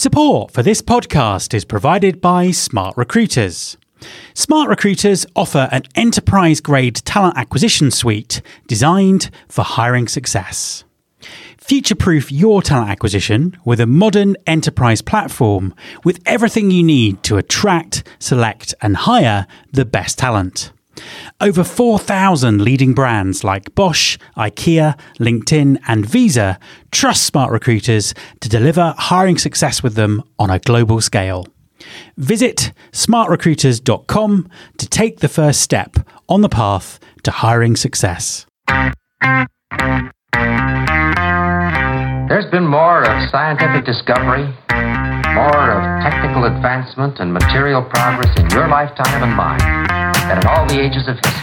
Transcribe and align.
Support 0.00 0.52
for 0.52 0.62
this 0.62 0.80
podcast 0.80 1.52
is 1.52 1.66
provided 1.66 2.22
by 2.22 2.52
Smart 2.52 2.96
Recruiters. 2.96 3.76
Smart 4.32 4.70
Recruiters 4.70 5.26
offer 5.36 5.68
an 5.70 5.82
enterprise 5.94 6.62
grade 6.62 6.94
talent 7.04 7.36
acquisition 7.36 7.90
suite 7.90 8.40
designed 8.66 9.30
for 9.46 9.60
hiring 9.60 10.08
success. 10.08 10.84
Future 11.58 11.94
proof 11.94 12.32
your 12.32 12.62
talent 12.62 12.88
acquisition 12.88 13.58
with 13.66 13.78
a 13.78 13.84
modern 13.84 14.38
enterprise 14.46 15.02
platform 15.02 15.74
with 16.02 16.18
everything 16.24 16.70
you 16.70 16.82
need 16.82 17.22
to 17.24 17.36
attract, 17.36 18.02
select, 18.18 18.74
and 18.80 18.96
hire 18.96 19.46
the 19.70 19.84
best 19.84 20.16
talent. 20.16 20.72
Over 21.40 21.64
4,000 21.64 22.62
leading 22.62 22.92
brands 22.92 23.44
like 23.44 23.74
Bosch, 23.74 24.18
IKEA, 24.36 24.98
LinkedIn, 25.18 25.80
and 25.88 26.04
Visa 26.04 26.58
trust 26.90 27.22
smart 27.24 27.50
recruiters 27.50 28.14
to 28.40 28.48
deliver 28.48 28.94
hiring 28.98 29.38
success 29.38 29.82
with 29.82 29.94
them 29.94 30.22
on 30.38 30.50
a 30.50 30.58
global 30.58 31.00
scale. 31.00 31.46
Visit 32.16 32.72
smartrecruiters.com 32.92 34.48
to 34.78 34.88
take 34.88 35.20
the 35.20 35.28
first 35.28 35.60
step 35.60 35.96
on 36.28 36.42
the 36.42 36.48
path 36.48 36.98
to 37.22 37.30
hiring 37.30 37.76
success. 37.76 38.46
There's 42.28 42.50
been 42.50 42.66
more 42.66 43.02
of 43.02 43.30
scientific 43.30 43.84
discovery, 43.84 44.44
more 45.34 45.70
of 45.70 46.02
technical 46.02 46.44
advancement 46.44 47.18
and 47.18 47.32
material 47.32 47.82
progress 47.82 48.38
in 48.38 48.48
your 48.50 48.68
lifetime 48.68 49.22
and 49.22 49.34
mine 49.34 49.99
in 50.30 50.46
all 50.46 50.64
the 50.66 50.80
ages 50.80 51.08
of 51.08 51.16
history. 51.16 51.40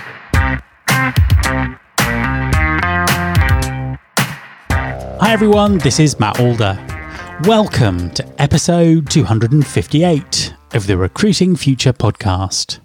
Hi 5.20 5.34
everyone, 5.34 5.80
this 5.80 6.00
is 6.00 6.20
Matt 6.20 6.40
Alder. 6.40 6.80
Welcome 7.44 8.12
to 8.12 8.42
episode 8.42 9.10
258 9.10 10.54
of 10.74 10.88
the 10.88 10.98
Recruiting 10.98 11.58
Future 11.58 11.92
podcast. 11.92 12.80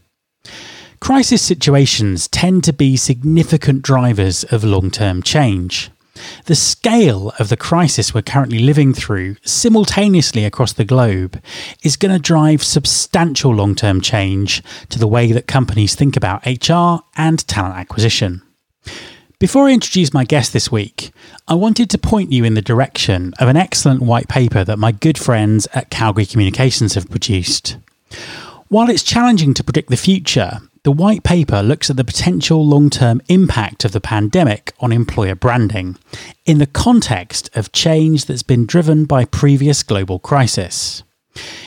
Crisis 1.00 1.41
situations 1.41 2.27
tend 2.28 2.64
to 2.64 2.73
be 2.73 2.97
significant 2.97 3.83
drivers 3.83 4.42
of 4.45 4.64
long 4.64 4.91
term 4.91 5.23
change. 5.23 5.91
The 6.44 6.55
scale 6.55 7.32
of 7.38 7.48
the 7.48 7.56
crisis 7.56 8.12
we're 8.12 8.22
currently 8.22 8.58
living 8.58 8.92
through 8.92 9.36
simultaneously 9.44 10.44
across 10.44 10.72
the 10.72 10.84
globe 10.84 11.42
is 11.82 11.96
going 11.96 12.12
to 12.12 12.18
drive 12.18 12.62
substantial 12.62 13.55
long 13.55 13.74
term 13.74 14.00
change 14.00 14.62
to 14.90 14.98
the 14.98 15.08
way 15.08 15.33
that 15.33 15.46
companies 15.46 15.94
think 15.94 16.16
about 16.16 16.46
HR 16.46 17.02
and 17.16 17.46
talent 17.46 17.77
acquisition. 17.77 18.42
Before 19.38 19.66
I 19.66 19.72
introduce 19.72 20.14
my 20.14 20.24
guest 20.24 20.52
this 20.52 20.70
week, 20.70 21.10
I 21.48 21.55
wanted 21.55 21.90
to 21.90 21.98
point 21.98 22.30
you 22.30 22.44
in 22.44 22.55
the 22.55 22.62
direction 22.62 23.34
of 23.40 23.48
an 23.48 23.56
excellent 23.56 24.00
white 24.00 24.28
paper 24.28 24.62
that 24.62 24.78
my 24.78 24.92
good 24.92 25.18
friends 25.18 25.66
at 25.74 25.90
Calgary 25.90 26.27
Communications 26.27 26.94
have 26.94 27.10
produced. 27.10 27.77
While 28.68 28.88
it's 28.88 29.02
challenging 29.02 29.52
to 29.55 29.64
predict 29.64 29.90
the 29.90 29.96
future, 29.96 30.60
the 30.84 30.92
white 30.92 31.22
paper 31.22 31.62
looks 31.62 31.91
at 31.91 31.97
the 31.97 32.05
potential 32.05 32.66
long 32.66 32.91
term 32.91 33.22
impact 33.28 33.84
of 33.84 33.92
the 33.92 34.00
pandemic 34.00 34.72
on 34.80 34.91
employer 34.91 35.36
branding 35.36 35.97
in 36.44 36.58
the 36.58 36.66
context 36.66 37.48
of 37.55 37.70
change 37.72 38.24
that's 38.24 38.42
been 38.42 38.66
driven 38.66 39.05
by 39.05 39.24
previous 39.24 39.84
global 39.84 40.19
crisis. 40.19 41.05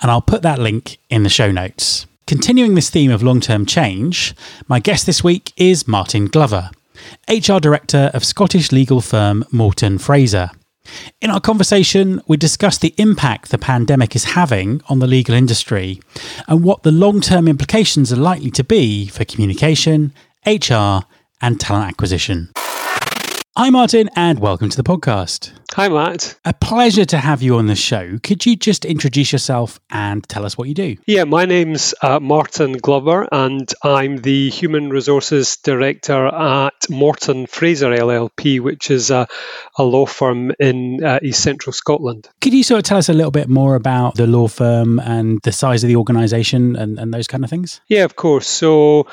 and 0.00 0.10
I'll 0.10 0.20
put 0.20 0.42
that 0.42 0.58
link 0.58 0.98
in 1.10 1.24
the 1.24 1.28
show 1.28 1.50
notes. 1.50 2.06
Continuing 2.26 2.74
this 2.74 2.90
theme 2.90 3.10
of 3.10 3.22
long 3.22 3.40
term 3.40 3.64
change, 3.66 4.34
my 4.68 4.78
guest 4.78 5.06
this 5.06 5.24
week 5.24 5.52
is 5.56 5.88
Martin 5.88 6.26
Glover. 6.26 6.70
HR 7.28 7.58
Director 7.58 8.10
of 8.14 8.24
Scottish 8.24 8.72
legal 8.72 9.00
firm 9.00 9.44
Morton 9.50 9.98
Fraser. 9.98 10.50
In 11.20 11.30
our 11.30 11.40
conversation, 11.40 12.20
we 12.28 12.36
discussed 12.36 12.80
the 12.80 12.94
impact 12.96 13.50
the 13.50 13.58
pandemic 13.58 14.14
is 14.14 14.24
having 14.24 14.80
on 14.88 15.00
the 15.00 15.06
legal 15.06 15.34
industry 15.34 16.00
and 16.46 16.62
what 16.62 16.82
the 16.82 16.92
long 16.92 17.20
term 17.20 17.48
implications 17.48 18.12
are 18.12 18.16
likely 18.16 18.50
to 18.52 18.64
be 18.64 19.08
for 19.08 19.24
communication, 19.24 20.12
HR, 20.46 21.00
and 21.42 21.60
talent 21.60 21.88
acquisition. 21.88 22.50
Hi, 23.58 23.70
Martin, 23.70 24.10
and 24.14 24.38
welcome 24.38 24.68
to 24.68 24.76
the 24.76 24.82
podcast. 24.82 25.50
Hi, 25.72 25.88
Matt. 25.88 26.38
A 26.44 26.52
pleasure 26.52 27.06
to 27.06 27.16
have 27.16 27.40
you 27.40 27.56
on 27.56 27.68
the 27.68 27.74
show. 27.74 28.18
Could 28.22 28.44
you 28.44 28.54
just 28.54 28.84
introduce 28.84 29.32
yourself 29.32 29.80
and 29.88 30.28
tell 30.28 30.44
us 30.44 30.58
what 30.58 30.68
you 30.68 30.74
do? 30.74 30.98
Yeah, 31.06 31.24
my 31.24 31.46
name's 31.46 31.94
uh, 32.02 32.20
Martin 32.20 32.72
Glover, 32.72 33.26
and 33.32 33.72
I'm 33.82 34.18
the 34.18 34.50
Human 34.50 34.90
Resources 34.90 35.56
Director 35.56 36.26
at 36.26 36.90
Morton 36.90 37.46
Fraser 37.46 37.88
LLP, 37.92 38.60
which 38.60 38.90
is 38.90 39.10
a, 39.10 39.26
a 39.78 39.82
law 39.82 40.04
firm 40.04 40.52
in 40.60 41.02
uh, 41.02 41.20
East 41.22 41.42
Central 41.42 41.72
Scotland. 41.72 42.28
Could 42.42 42.52
you 42.52 42.62
sort 42.62 42.80
of 42.80 42.84
tell 42.84 42.98
us 42.98 43.08
a 43.08 43.14
little 43.14 43.30
bit 43.30 43.48
more 43.48 43.74
about 43.74 44.16
the 44.16 44.26
law 44.26 44.48
firm 44.48 44.98
and 44.98 45.40
the 45.44 45.52
size 45.52 45.82
of 45.82 45.88
the 45.88 45.96
organisation 45.96 46.76
and, 46.76 46.98
and 46.98 47.14
those 47.14 47.26
kind 47.26 47.42
of 47.42 47.48
things? 47.48 47.80
Yeah, 47.88 48.04
of 48.04 48.16
course. 48.16 48.46
So 48.46 49.06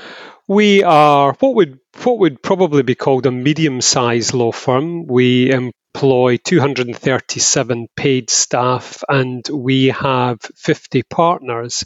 we 0.47 0.83
are 0.83 1.33
what 1.39 1.55
would 1.55 1.79
what 2.03 2.19
would 2.19 2.41
probably 2.41 2.83
be 2.83 2.95
called 2.95 3.25
a 3.25 3.31
medium-sized 3.31 4.33
law 4.33 4.51
firm. 4.51 5.05
We 5.07 5.51
employ 5.51 6.37
237 6.37 7.87
paid 7.95 8.29
staff 8.29 9.03
and 9.07 9.47
we 9.49 9.87
have 9.87 10.39
50 10.41 11.03
partners, 11.03 11.85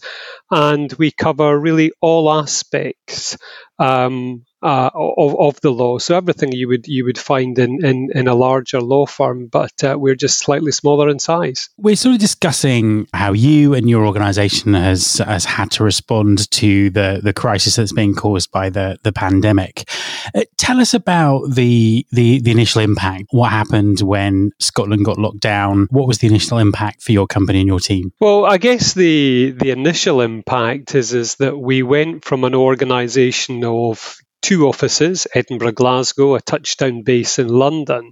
and 0.49 0.91
we 0.93 1.11
cover 1.11 1.59
really 1.59 1.91
all 2.01 2.31
aspects 2.31 3.37
um, 3.79 4.45
uh, 4.61 4.89
of, 4.93 5.39
of 5.39 5.61
the 5.61 5.71
law. 5.71 5.97
So 5.97 6.17
everything 6.17 6.51
you 6.51 6.67
would 6.67 6.87
you 6.87 7.05
would 7.05 7.17
find 7.17 7.57
in, 7.59 7.85
in, 7.85 8.09
in 8.13 8.27
a 8.27 8.35
larger 8.35 8.81
law 8.81 9.05
firm, 9.05 9.47
but 9.47 9.83
uh, 9.83 9.97
we're 9.99 10.15
just 10.15 10.39
slightly 10.39 10.71
smaller 10.71 11.09
in 11.09 11.19
size. 11.19 11.69
We're 11.77 11.95
sort 11.95 12.15
of 12.15 12.19
discussing 12.19 13.07
how 13.13 13.33
you 13.33 13.73
and 13.73 13.89
your 13.89 14.05
organisation 14.05 14.73
has 14.73 15.17
has 15.19 15.45
had 15.45 15.71
to 15.71 15.83
respond 15.83 16.49
to 16.51 16.89
the 16.89 17.21
the 17.23 17.33
crisis 17.33 17.75
that's 17.75 17.93
being 17.93 18.15
caused 18.15 18.51
by 18.51 18.69
the 18.69 18.97
the 19.03 19.11
pandemic. 19.11 19.89
Uh, 20.33 20.43
tell 20.57 20.79
us 20.79 20.93
about 20.93 21.53
the, 21.53 22.05
the 22.11 22.39
the 22.39 22.51
initial 22.51 22.81
impact. 22.81 23.25
What 23.31 23.51
happened 23.51 24.01
when 24.01 24.51
Scotland 24.59 25.05
got 25.05 25.17
locked 25.17 25.39
down? 25.39 25.87
What 25.91 26.07
was 26.07 26.17
the 26.17 26.27
initial 26.27 26.57
impact 26.57 27.03
for 27.03 27.11
your 27.11 27.27
company 27.27 27.59
and 27.59 27.67
your 27.67 27.79
team? 27.79 28.11
Well, 28.19 28.45
I 28.45 28.57
guess 28.57 28.93
the 28.93 29.51
the 29.51 29.71
initial 29.71 30.21
impact 30.21 30.95
is 30.95 31.13
is 31.13 31.35
that 31.35 31.57
we 31.57 31.83
went 31.83 32.25
from 32.25 32.43
an 32.43 32.55
organisation 32.55 33.63
of 33.63 34.17
two 34.41 34.67
offices, 34.67 35.27
Edinburgh, 35.33 35.73
Glasgow, 35.73 36.35
a 36.35 36.41
touchdown 36.41 37.03
base 37.03 37.39
in 37.39 37.47
London, 37.47 38.11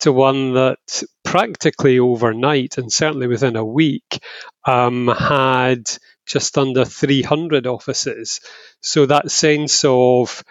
to 0.00 0.12
one 0.12 0.54
that 0.54 1.02
practically 1.26 1.98
overnight 1.98 2.78
and 2.78 2.90
certainly 2.90 3.26
within 3.26 3.56
a 3.56 3.64
week 3.64 4.20
um, 4.64 5.08
had 5.08 5.84
just 6.24 6.56
under 6.56 6.84
300 6.84 7.66
offices. 7.66 8.40
So 8.80 9.06
that 9.06 9.30
sense 9.30 9.84
of 9.84 10.44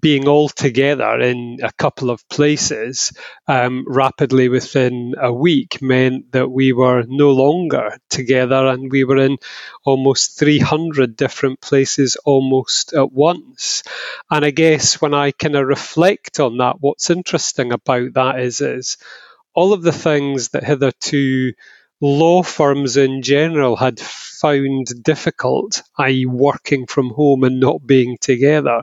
being 0.00 0.26
all 0.26 0.48
together 0.48 1.20
in 1.20 1.58
a 1.62 1.72
couple 1.72 2.10
of 2.10 2.28
places 2.28 3.12
um, 3.46 3.84
rapidly 3.86 4.48
within 4.48 5.14
a 5.20 5.32
week 5.32 5.80
meant 5.80 6.32
that 6.32 6.50
we 6.50 6.72
were 6.72 7.04
no 7.06 7.30
longer 7.30 7.96
together 8.10 8.66
and 8.66 8.90
we 8.90 9.04
were 9.04 9.18
in 9.18 9.38
almost 9.84 10.38
300 10.38 11.14
different 11.16 11.60
places 11.60 12.16
almost 12.24 12.94
at 12.94 13.12
once. 13.12 13.84
And 14.30 14.44
I 14.44 14.50
guess 14.50 15.00
when 15.00 15.14
I 15.14 15.30
kind 15.30 15.54
of 15.54 15.68
reflect 15.68 16.40
on 16.40 16.58
that, 16.58 16.76
what's 16.80 17.10
interesting 17.10 17.72
about 17.72 18.14
that 18.14 18.40
is, 18.40 18.60
is 18.60 18.96
all 19.56 19.72
of 19.72 19.82
the 19.82 19.92
things 19.92 20.50
that 20.50 20.64
hitherto 20.64 21.52
law 22.00 22.42
firms 22.42 22.96
in 22.98 23.22
general 23.22 23.76
had 23.76 23.98
found 23.98 24.86
difficult, 25.02 25.82
i.e., 25.98 26.26
working 26.26 26.86
from 26.86 27.10
home 27.10 27.44
and 27.44 27.58
not 27.60 27.86
being 27.86 28.18
together, 28.20 28.82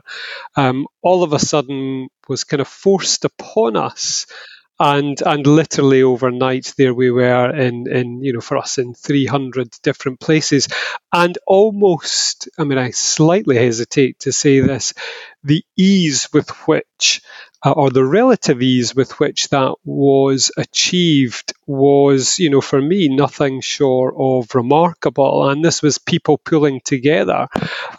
um, 0.56 0.86
all 1.02 1.22
of 1.22 1.32
a 1.32 1.38
sudden 1.38 2.08
was 2.28 2.44
kind 2.44 2.60
of 2.60 2.68
forced 2.68 3.24
upon 3.24 3.76
us. 3.76 4.26
And 4.80 5.22
and 5.22 5.46
literally 5.46 6.02
overnight, 6.02 6.74
there 6.76 6.92
we 6.94 7.12
were 7.12 7.54
in 7.54 7.86
in 7.88 8.24
you 8.24 8.32
know 8.32 8.40
for 8.40 8.58
us 8.58 8.78
in 8.78 8.92
300 8.94 9.70
different 9.84 10.18
places, 10.18 10.66
and 11.12 11.38
almost 11.46 12.48
I 12.58 12.64
mean 12.64 12.78
I 12.78 12.90
slightly 12.90 13.56
hesitate 13.56 14.18
to 14.20 14.32
say 14.32 14.58
this, 14.58 14.92
the 15.44 15.64
ease 15.76 16.28
with 16.32 16.50
which 16.66 17.22
uh, 17.64 17.70
or 17.70 17.90
the 17.90 18.04
relative 18.04 18.60
ease 18.60 18.94
with 18.94 19.18
which 19.18 19.48
that 19.48 19.74
was 19.84 20.52
achieved 20.56 21.54
was, 21.66 22.38
you 22.38 22.50
know, 22.50 22.60
for 22.60 22.80
me, 22.80 23.08
nothing 23.08 23.60
short 23.62 24.14
of 24.18 24.54
remarkable. 24.54 25.48
And 25.48 25.64
this 25.64 25.82
was 25.82 25.96
people 25.96 26.36
pulling 26.36 26.82
together 26.84 27.48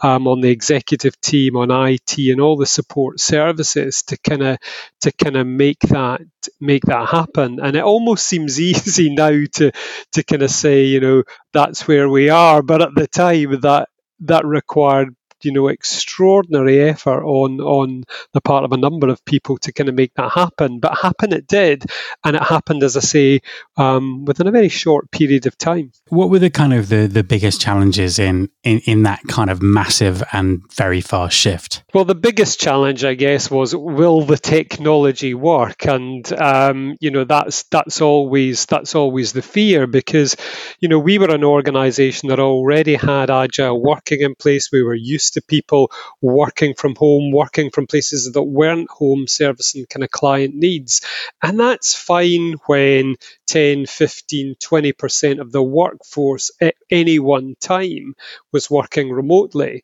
um, 0.04 0.28
on 0.28 0.42
the 0.42 0.52
executive 0.52 1.20
team, 1.20 1.58
on 1.58 1.72
IT, 1.72 2.18
and 2.18 2.40
all 2.40 2.58
the 2.58 2.68
support 2.68 3.20
services 3.20 4.04
to 4.04 4.18
kind 4.18 4.44
of 4.44 4.58
to 5.02 5.12
kind 5.12 5.36
of 5.36 5.48
make 5.48 5.80
that 5.80 6.22
make 6.60 6.84
that 6.86 7.10
happen. 7.10 7.60
And 7.60 7.76
it 7.76 7.84
almost 7.84 8.28
seems 8.28 8.62
easy 8.62 9.14
now 9.14 9.32
to 9.54 9.72
to 10.12 10.24
kind 10.24 10.44
of 10.44 10.52
say, 10.52 10.86
you 10.86 11.00
know, 11.00 11.24
that's 11.54 11.88
where 11.88 12.08
we 12.08 12.30
are. 12.30 12.62
But 12.62 12.82
at 12.84 12.96
the 12.96 13.08
time, 13.08 13.62
that 13.62 13.90
that 14.22 14.46
required 14.46 15.16
you 15.46 15.52
know, 15.52 15.68
extraordinary 15.68 16.82
effort 16.82 17.24
on 17.24 17.62
on 17.62 18.04
the 18.34 18.42
part 18.42 18.64
of 18.64 18.72
a 18.72 18.78
number 18.78 19.08
of 19.08 19.24
people 19.26 19.58
to 19.60 19.72
kind 19.72 19.90
of 19.90 19.96
make 19.96 20.14
that 20.16 20.32
happen. 20.32 20.80
But 20.80 20.98
happen 20.98 21.34
it 21.34 21.48
did, 21.48 21.86
and 22.24 22.36
it 22.36 22.44
happened, 22.44 22.84
as 22.84 22.98
I 22.98 23.02
say, 23.02 23.42
um, 23.78 24.26
within 24.26 24.48
a 24.48 24.52
very 24.52 24.70
short 24.70 25.12
period 25.12 25.46
of 25.46 25.58
time. 25.58 25.92
What 26.10 26.30
were 26.30 26.40
the 26.40 26.50
kind 26.50 26.74
of 26.74 26.90
the, 26.90 27.08
the 27.08 27.24
biggest 27.24 27.62
challenges 27.62 28.20
in, 28.20 28.50
in 28.64 28.80
in 28.80 29.04
that 29.04 29.22
kind 29.28 29.50
of 29.50 29.62
massive 29.62 30.24
and 30.32 30.62
very 30.74 31.02
fast 31.02 31.38
shift? 31.38 31.84
Well, 31.94 32.06
the 32.06 32.16
biggest 32.16 32.60
challenge, 32.60 33.04
I 33.04 33.14
guess, 33.14 33.50
was 33.52 33.76
will 33.76 34.22
the 34.22 34.38
technology 34.38 35.34
work? 35.34 35.86
And 35.86 36.32
um, 36.34 36.96
you 37.00 37.12
know, 37.12 37.24
that's 37.24 37.64
that's 37.64 38.02
always 38.02 38.66
that's 38.66 38.96
always 38.96 39.34
the 39.34 39.42
fear 39.42 39.88
because 39.88 40.36
you 40.80 40.90
know 40.90 41.00
we 41.00 41.18
were 41.18 41.34
an 41.34 41.44
organisation 41.44 42.30
that 42.30 42.40
already 42.40 42.96
had 42.96 43.30
agile 43.30 43.82
working 43.82 44.22
in 44.22 44.36
place. 44.36 44.70
We 44.72 44.84
were 44.84 44.96
used 44.96 45.35
to 45.36 45.42
people 45.42 45.92
working 46.22 46.74
from 46.76 46.96
home, 46.96 47.32
working 47.32 47.72
from 47.72 47.88
places 47.88 48.32
that 48.34 48.44
weren't 48.44 48.90
home 48.90 49.28
servicing 49.28 49.86
kind 49.90 50.04
of 50.04 50.12
client 50.12 50.56
needs. 50.56 51.02
And 51.42 51.60
that's 51.60 51.94
fine 51.96 52.56
when 52.66 53.16
10, 53.48 53.86
15, 53.86 54.56
20% 54.56 55.40
of 55.40 55.52
the 55.52 55.64
workforce 55.64 56.52
at 56.62 56.76
any 56.90 57.20
one 57.20 57.56
time 57.62 58.16
was 58.52 58.70
working 58.70 59.12
remotely. 59.12 59.84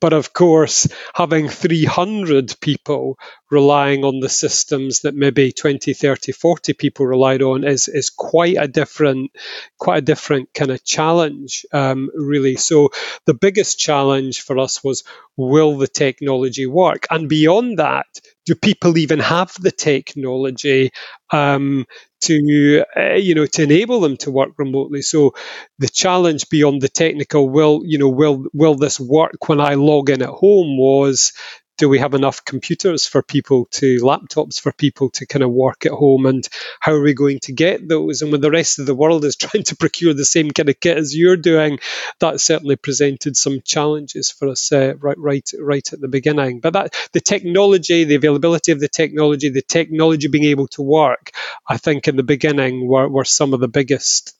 But 0.00 0.12
of 0.12 0.32
course, 0.32 0.86
having 1.14 1.48
300 1.48 2.54
people 2.60 3.18
relying 3.50 4.04
on 4.04 4.20
the 4.20 4.28
systems 4.28 5.00
that 5.00 5.14
maybe 5.14 5.50
20, 5.50 5.92
30, 5.92 6.32
40 6.32 6.72
people 6.74 7.06
relied 7.06 7.42
on 7.42 7.64
is, 7.64 7.88
is 7.88 8.10
quite 8.10 8.56
a 8.58 8.68
different, 8.68 9.32
quite 9.78 9.98
a 9.98 10.02
different 10.06 10.54
kind 10.54 10.70
of 10.70 10.84
challenge, 10.84 11.66
um, 11.72 12.10
really. 12.14 12.56
So 12.56 12.90
the 13.26 13.34
biggest 13.34 13.78
challenge 13.78 14.42
for 14.42 14.58
us 14.58 14.84
was, 14.84 15.02
will 15.36 15.76
the 15.76 15.88
technology 15.88 16.66
work? 16.66 17.06
And 17.10 17.28
beyond 17.28 17.78
that, 17.78 18.06
do 18.46 18.54
people 18.54 18.96
even 18.98 19.18
have 19.18 19.52
the 19.60 19.72
technology 19.72 20.90
um, 21.30 21.86
to 22.22 22.84
uh, 22.96 23.14
you 23.14 23.34
know 23.34 23.46
to 23.46 23.62
enable 23.62 24.00
them 24.00 24.16
to 24.18 24.30
work 24.30 24.50
remotely. 24.58 25.02
So 25.02 25.34
the 25.78 25.88
challenge 25.88 26.48
beyond 26.48 26.82
the 26.82 26.88
technical 26.88 27.48
will 27.48 27.82
you 27.84 27.98
know 27.98 28.08
will 28.08 28.44
will 28.52 28.74
this 28.74 28.98
work 29.00 29.48
when 29.48 29.60
i 29.60 29.74
log 29.74 30.10
in 30.10 30.22
at 30.22 30.28
home 30.28 30.76
was 30.78 31.32
do 31.78 31.88
we 31.88 31.98
have 31.98 32.14
enough 32.14 32.44
computers 32.44 33.06
for 33.06 33.22
people 33.22 33.66
to 33.70 33.98
laptops 33.98 34.60
for 34.60 34.72
people 34.72 35.10
to 35.10 35.26
kind 35.26 35.42
of 35.42 35.50
work 35.50 35.86
at 35.86 35.92
home 35.92 36.26
and 36.26 36.48
how 36.80 36.92
are 36.92 37.00
we 37.00 37.14
going 37.14 37.38
to 37.40 37.52
get 37.52 37.88
those? 37.88 38.22
And 38.22 38.32
when 38.32 38.40
the 38.40 38.50
rest 38.50 38.78
of 38.78 38.86
the 38.86 38.94
world 38.94 39.24
is 39.24 39.36
trying 39.44 39.64
to 39.64 39.76
procure 39.76 40.14
the 40.14 40.24
same 40.24 40.50
kind 40.50 40.68
of 40.68 40.80
kit 40.80 40.98
as 40.98 41.16
you're 41.16 41.36
doing 41.36 41.78
that 42.20 42.40
certainly 42.40 42.76
presented 42.76 43.36
some 43.36 43.60
challenges 43.64 44.30
for 44.30 44.48
us 44.48 44.72
uh, 44.72 44.94
right 44.96 45.18
right 45.18 45.50
right 45.58 45.92
at 45.92 46.00
the 46.00 46.08
beginning. 46.08 46.60
But 46.60 46.72
that 46.74 46.94
the 47.12 47.20
technology 47.20 48.04
the 48.04 48.16
availability 48.16 48.72
of 48.72 48.80
the 48.80 48.88
technology 48.88 49.48
the 49.48 49.62
technology 49.62 50.28
being 50.28 50.44
able 50.44 50.68
to 50.68 50.82
work 50.82 51.30
i 51.66 51.76
think 51.76 52.08
in 52.08 52.16
the 52.16 52.22
beginning 52.22 52.86
were, 52.86 53.08
were 53.08 53.24
some 53.24 53.54
of 53.54 53.60
the 53.60 53.68
biggest 53.68 54.37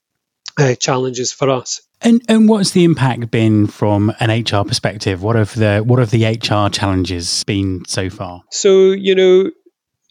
uh, 0.58 0.75
challenges 0.75 1.32
for 1.32 1.49
us 1.49 1.81
and 2.00 2.22
and 2.28 2.49
what's 2.49 2.70
the 2.72 2.84
impact 2.84 3.31
been 3.31 3.66
from 3.66 4.12
an 4.20 4.31
HR 4.31 4.64
perspective? 4.64 5.20
What 5.22 5.34
have 5.34 5.55
the 5.55 5.81
what 5.81 5.99
have 5.99 6.10
the 6.10 6.26
HR 6.26 6.70
challenges 6.70 7.43
been 7.44 7.84
so 7.87 8.08
far? 8.08 8.43
So 8.52 8.93
you 8.93 9.16
know, 9.16 9.50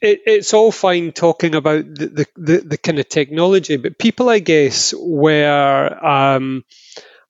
it, 0.02 0.22
it's 0.26 0.54
all 0.54 0.72
fine 0.72 1.12
talking 1.12 1.56
about 1.56 1.86
the, 1.86 2.08
the, 2.08 2.26
the, 2.36 2.58
the, 2.60 2.78
kind 2.78 3.00
of 3.00 3.10
technology, 3.10 3.78
but 3.78 3.98
people, 3.98 4.30
I 4.30 4.40
guess, 4.40 4.94
were, 4.96 6.06
um, 6.06 6.64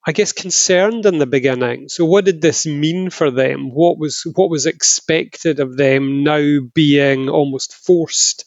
I 0.05 0.11
guess, 0.11 0.33
concerned 0.33 1.05
in 1.05 1.17
the 1.17 1.25
beginning. 1.25 1.87
So, 1.87 2.05
what 2.05 2.25
did 2.25 2.41
this 2.41 2.65
mean 2.65 3.09
for 3.09 3.31
them? 3.31 3.69
What 3.71 3.97
was 3.97 4.23
what 4.35 4.49
was 4.49 4.65
expected 4.65 5.59
of 5.59 5.77
them 5.77 6.23
now 6.23 6.59
being 6.73 7.29
almost 7.29 7.73
forced 7.73 8.45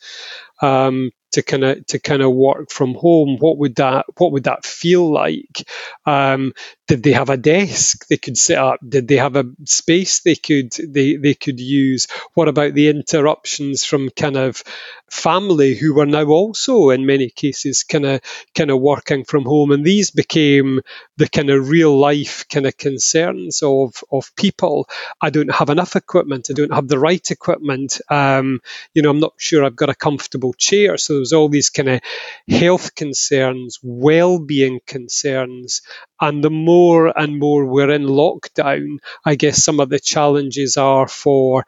um, 0.61 1.11
to 1.32 1.43
kind 1.43 1.65
of 1.65 1.87
to 1.87 1.99
kind 1.99 2.23
of 2.23 2.32
work 2.32 2.71
from 2.71 2.94
home 2.94 3.37
what 3.38 3.59
would 3.59 3.77
that 3.77 4.06
what 4.17 4.32
would 4.32 4.44
that 4.44 4.65
feel 4.65 5.11
like? 5.11 5.69
Um, 6.06 6.53
did 6.88 7.03
they 7.03 7.12
have 7.12 7.31
a 7.31 7.37
desk 7.37 8.09
they 8.09 8.17
could 8.17 8.37
set 8.37 8.59
up? 8.59 8.81
Did 8.87 9.06
they 9.06 9.17
have 9.17 9.37
a 9.37 9.44
space 9.65 10.21
they 10.21 10.35
could 10.35 10.73
they, 10.73 11.17
they 11.17 11.35
could 11.35 11.61
use? 11.61 12.09
What 12.35 12.49
about 12.49 12.75
the 12.75 12.88
interruptions 12.88 13.85
from 13.85 14.11
kind 14.11 14.37
of 14.37 14.62
family 15.11 15.75
who 15.75 15.94
were 15.94 16.06
now 16.06 16.25
also 16.27 16.91
in 16.91 17.06
many 17.06 17.31
cases 17.31 17.82
kind 17.85 18.06
of 18.06 18.21
kind 18.56 18.71
of 18.71 18.81
working 18.81 19.25
from 19.25 19.44
home? 19.44 19.71
And 19.71 19.85
these 19.85 20.11
became 20.11 20.81
the 21.17 21.29
kind 21.29 21.50
of 21.50 21.69
real 21.69 21.97
life 21.97 22.47
kind 22.49 22.67
of 22.67 22.77
concerns 22.77 23.62
of 23.62 24.03
of 24.11 24.35
people. 24.35 24.88
I 25.21 25.31
don't 25.31 25.55
have 25.55 25.71
enough 25.71 25.94
equipment. 25.94 26.49
I 26.50 26.55
don't 26.55 26.75
have 26.75 26.88
the 26.88 26.99
right 26.99 27.31
equipment. 27.31 28.00
Um, 28.11 28.61
you 28.94 29.03
know 29.03 29.11
i'm 29.11 29.21
not 29.21 29.35
sure 29.37 29.65
i've 29.65 29.77
got 29.77 29.91
a 29.91 29.94
comfortable 29.94 30.53
chair. 30.55 30.97
So 30.97 31.19
there 31.20 31.22
was 31.22 31.32
all 31.34 31.50
these 31.50 31.69
kind 31.69 31.88
of 31.88 32.00
health 32.49 32.94
concerns 32.94 33.78
well-being 33.82 34.81
concerns 34.87 35.82
and 36.19 36.43
the 36.43 36.49
more 36.50 37.12
and 37.19 37.38
more 37.38 37.67
we're 37.67 37.90
in 37.90 38.05
lockdown 38.06 38.96
i 39.25 39.34
guess 39.34 39.62
some 39.62 39.81
of 39.81 39.90
the 39.90 40.00
challenges 40.00 40.78
are 40.78 41.06
for 41.06 41.67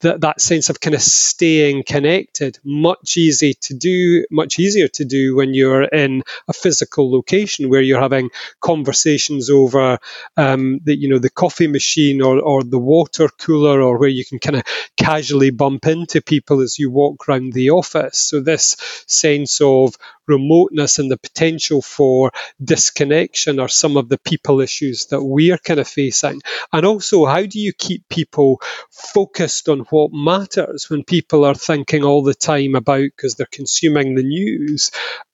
that 0.00 0.20
that 0.22 0.40
sense 0.40 0.70
of 0.70 0.80
kind 0.80 0.94
of 0.94 1.02
staying 1.02 1.82
connected 1.84 2.58
much 2.64 3.16
easy 3.16 3.54
to 3.54 3.74
do 3.74 4.24
much 4.30 4.58
easier 4.58 4.88
to 4.88 5.04
do 5.04 5.36
when 5.36 5.54
you're 5.54 5.84
in 5.84 6.22
a 6.48 6.52
physical 6.52 7.10
location 7.10 7.68
where 7.68 7.82
you're 7.82 8.00
having 8.00 8.30
conversations 8.60 9.50
over 9.50 9.98
um, 10.36 10.80
the 10.84 10.96
you 10.96 11.08
know 11.08 11.18
the 11.18 11.30
coffee 11.30 11.68
machine 11.68 12.22
or, 12.22 12.40
or 12.40 12.62
the 12.62 12.78
water 12.78 13.28
cooler 13.38 13.80
or 13.82 13.98
where 13.98 14.08
you 14.08 14.24
can 14.24 14.38
kind 14.38 14.56
of 14.56 14.62
casually 14.96 15.50
bump 15.50 15.86
into 15.86 16.20
people 16.20 16.60
as 16.60 16.78
you 16.78 16.90
walk 16.90 17.28
around 17.28 17.52
the 17.52 17.70
office 17.70 18.18
so 18.18 18.40
this 18.40 18.76
sense 19.06 19.60
of 19.60 19.96
remoteness 20.30 20.98
and 20.98 21.10
the 21.10 21.18
potential 21.18 21.82
for 21.82 22.30
disconnection 22.62 23.60
are 23.60 23.68
some 23.68 23.96
of 23.96 24.08
the 24.08 24.18
people 24.18 24.60
issues 24.60 25.06
that 25.06 25.22
we 25.22 25.50
are 25.50 25.58
kind 25.58 25.80
of 25.80 25.88
facing. 25.88 26.40
And 26.72 26.86
also, 26.86 27.26
how 27.26 27.44
do 27.44 27.58
you 27.58 27.72
keep 27.72 28.08
people 28.08 28.60
focused 28.90 29.68
on 29.68 29.80
what 29.90 30.12
matters 30.12 30.88
when 30.88 31.04
people 31.04 31.44
are 31.44 31.54
thinking 31.54 32.04
all 32.04 32.22
the 32.22 32.34
time 32.34 32.74
about 32.74 33.02
because 33.02 33.34
they're 33.34 33.46
consuming 33.50 34.14
the 34.14 34.22
news 34.22 34.90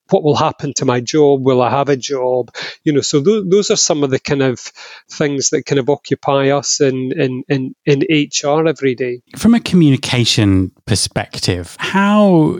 what 0.09 0.23
will 0.23 0.35
happen 0.35 0.73
to 0.73 0.85
my 0.85 0.99
job? 0.99 1.43
Will 1.43 1.61
I 1.61 1.69
have 1.69 1.89
a 1.89 1.97
job? 1.97 2.53
You 2.83 2.93
know, 2.93 3.01
so 3.01 3.23
th- 3.23 3.45
those 3.47 3.71
are 3.71 3.75
some 3.75 4.03
of 4.03 4.09
the 4.09 4.19
kind 4.19 4.41
of 4.41 4.59
things 5.09 5.49
that 5.49 5.65
kind 5.65 5.79
of 5.79 5.89
occupy 5.89 6.49
us 6.49 6.81
in, 6.81 7.11
in, 7.19 7.43
in, 7.47 7.75
in 7.85 8.03
HR 8.09 8.67
every 8.67 8.95
day. 8.95 9.21
From 9.35 9.53
a 9.53 9.59
communication 9.59 10.71
perspective, 10.85 11.75
how 11.79 12.57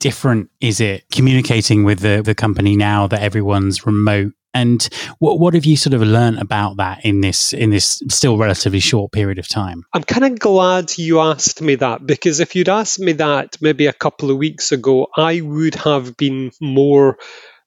different 0.00 0.50
is 0.60 0.80
it 0.80 1.04
communicating 1.12 1.84
with 1.84 2.00
the, 2.00 2.22
the 2.24 2.34
company 2.34 2.74
now 2.76 3.06
that 3.06 3.22
everyone's 3.22 3.86
remote 3.86 4.32
and 4.52 4.88
what 5.18 5.38
what 5.38 5.54
have 5.54 5.64
you 5.64 5.76
sort 5.76 5.94
of 5.94 6.02
learned 6.02 6.38
about 6.38 6.78
that 6.78 7.04
in 7.04 7.20
this 7.20 7.52
in 7.52 7.70
this 7.70 8.02
still 8.08 8.36
relatively 8.36 8.80
short 8.80 9.12
period 9.12 9.38
of 9.38 9.48
time? 9.48 9.84
I'm 9.92 10.02
kind 10.02 10.24
of 10.24 10.38
glad 10.38 10.98
you 10.98 11.20
asked 11.20 11.62
me 11.62 11.76
that 11.76 12.04
because 12.04 12.40
if 12.40 12.56
you'd 12.56 12.68
asked 12.68 12.98
me 12.98 13.12
that 13.12 13.56
maybe 13.60 13.86
a 13.86 13.92
couple 13.92 14.30
of 14.30 14.38
weeks 14.38 14.72
ago, 14.72 15.06
I 15.16 15.40
would 15.40 15.76
have 15.76 16.16
been 16.16 16.50
more 16.60 17.18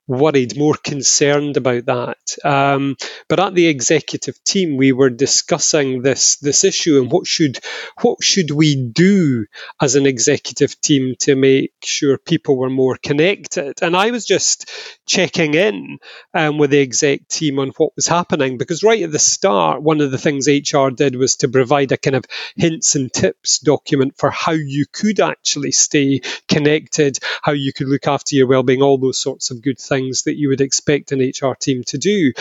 worried, 0.08 0.58
more 0.58 0.76
concerned 0.76 1.58
about 1.58 1.86
that. 1.86 2.18
Um, 2.44 2.98
but 3.30 3.40
at 3.40 3.56
the 3.56 3.68
executive 3.68 4.42
team, 4.44 4.78
we 4.78 4.92
were 4.92 5.10
discussing 5.10 6.02
this 6.02 6.38
this 6.38 6.64
issue 6.64 7.02
and 7.02 7.12
what 7.12 7.26
should 7.26 7.60
what 8.02 8.24
should 8.24 8.52
we 8.52 8.76
do 8.76 9.46
as 9.82 9.96
an 9.96 10.06
executive 10.06 10.80
team 10.82 11.16
to 11.22 11.36
make 11.36 11.74
sure 11.84 12.18
people 12.18 12.58
were 12.58 12.70
more 12.70 12.98
connected. 13.02 13.82
And 13.82 13.96
I 13.96 14.12
was 14.12 14.26
just 14.26 14.70
checking 15.06 15.54
in 15.54 16.00
um, 16.34 16.58
with 16.58 16.72
the 16.72 16.82
exec 16.82 17.28
team 17.28 17.60
on 17.60 17.70
what 17.78 17.96
was 17.96 18.08
happening 18.08 18.58
because 18.58 18.84
right 18.84 19.04
at 19.04 19.12
the 19.12 19.20
start, 19.20 19.82
one 19.82 20.02
of 20.02 20.12
the 20.12 20.18
things 20.18 20.48
HR 20.48 20.90
did 20.90 21.16
was 21.16 21.38
to 21.38 21.48
provide 21.48 21.92
a 21.92 21.98
kind 21.98 22.16
of 22.16 22.26
hints 22.56 22.96
and 22.96 23.12
tips 23.12 23.60
document 23.60 24.16
for 24.18 24.30
how 24.30 24.52
you 24.52 24.86
could 24.92 25.20
actually 25.20 25.72
stay 25.72 26.22
connected, 26.48 27.18
how 27.42 27.54
you 27.54 27.72
could 27.74 27.88
look 27.88 28.08
after 28.08 28.36
your 28.36 28.48
well-being, 28.48 28.82
all 28.82 28.98
those 28.98 29.20
sorts 29.20 29.52
of 29.52 29.62
good 29.62 29.80
things 29.80 29.93
things 29.94 30.24
that 30.24 30.38
you 30.38 30.50
would 30.50 30.62
expect 30.62 31.12
an 31.12 31.20
HR 31.20 31.56
team 31.56 31.84
to 31.88 31.98
do. 31.98 32.34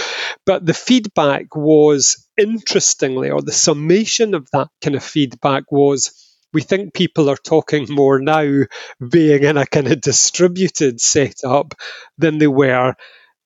But 0.46 0.64
the 0.64 0.74
feedback 0.74 1.54
was, 1.54 2.26
interestingly, 2.36 3.30
or 3.30 3.42
the 3.42 3.52
summation 3.52 4.34
of 4.34 4.48
that 4.52 4.68
kind 4.82 4.96
of 4.96 5.04
feedback 5.04 5.70
was, 5.70 6.12
we 6.52 6.62
think 6.62 6.94
people 6.94 7.30
are 7.30 7.36
talking 7.36 7.86
more 7.88 8.18
now 8.20 8.64
being 9.10 9.42
in 9.42 9.56
a 9.56 9.66
kind 9.66 9.88
of 9.88 10.00
distributed 10.00 11.00
setup 11.00 11.74
than 12.18 12.38
they 12.38 12.46
were 12.46 12.94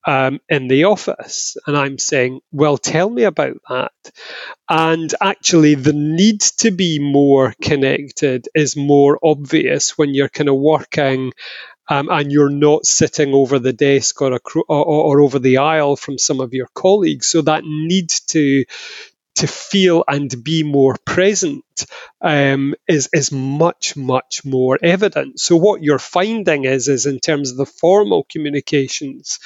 um, 0.07 0.41
in 0.49 0.69
the 0.69 0.85
office. 0.85 1.57
And 1.67 1.77
I'm 1.77 1.99
saying, 1.99 2.41
well, 2.53 2.79
tell 2.79 3.11
me 3.11 3.25
about 3.25 3.57
that. 3.69 3.93
And 4.69 5.13
actually, 5.21 5.75
the 5.75 5.93
need 5.93 6.41
to 6.59 6.71
be 6.71 6.99
more 7.01 7.55
connected 7.61 8.49
is 8.55 8.77
more 8.77 9.19
obvious 9.23 9.99
when 9.99 10.15
you're 10.15 10.29
kind 10.29 10.49
of 10.49 10.57
working 10.57 11.33
um, 11.89 12.09
and 12.11 12.33
you're 12.33 12.51
not 12.51 12.87
sitting 12.87 13.35
over 13.35 13.59
the 13.59 13.73
desk 13.73 14.21
or, 14.23 14.41
or, 14.69 14.85
or 14.85 15.21
over 15.21 15.39
the 15.39 15.59
aisle 15.59 15.97
from 15.97 16.19
some 16.19 16.41
of 16.41 16.53
your 16.53 16.69
colleagues. 16.75 17.27
So 17.27 17.43
that 17.43 17.65
need 17.65 18.11
to 18.29 18.65
to 19.37 19.47
feel 19.47 20.03
and 20.09 20.43
be 20.43 20.63
more 20.63 20.97
present 21.05 21.63
um, 22.21 22.75
is 22.89 23.09
is 23.13 23.33
much 23.33 23.97
much 23.97 24.45
more 24.45 24.79
evident. 24.83 25.41
So 25.41 25.57
what 25.57 25.83
you're 25.83 25.99
finding 25.99 26.65
is 26.65 26.89
is 26.89 27.07
in 27.07 27.21
terms 27.21 27.51
of 27.51 27.57
the 27.57 27.67
formal 27.67 28.27
communications, 28.31 29.39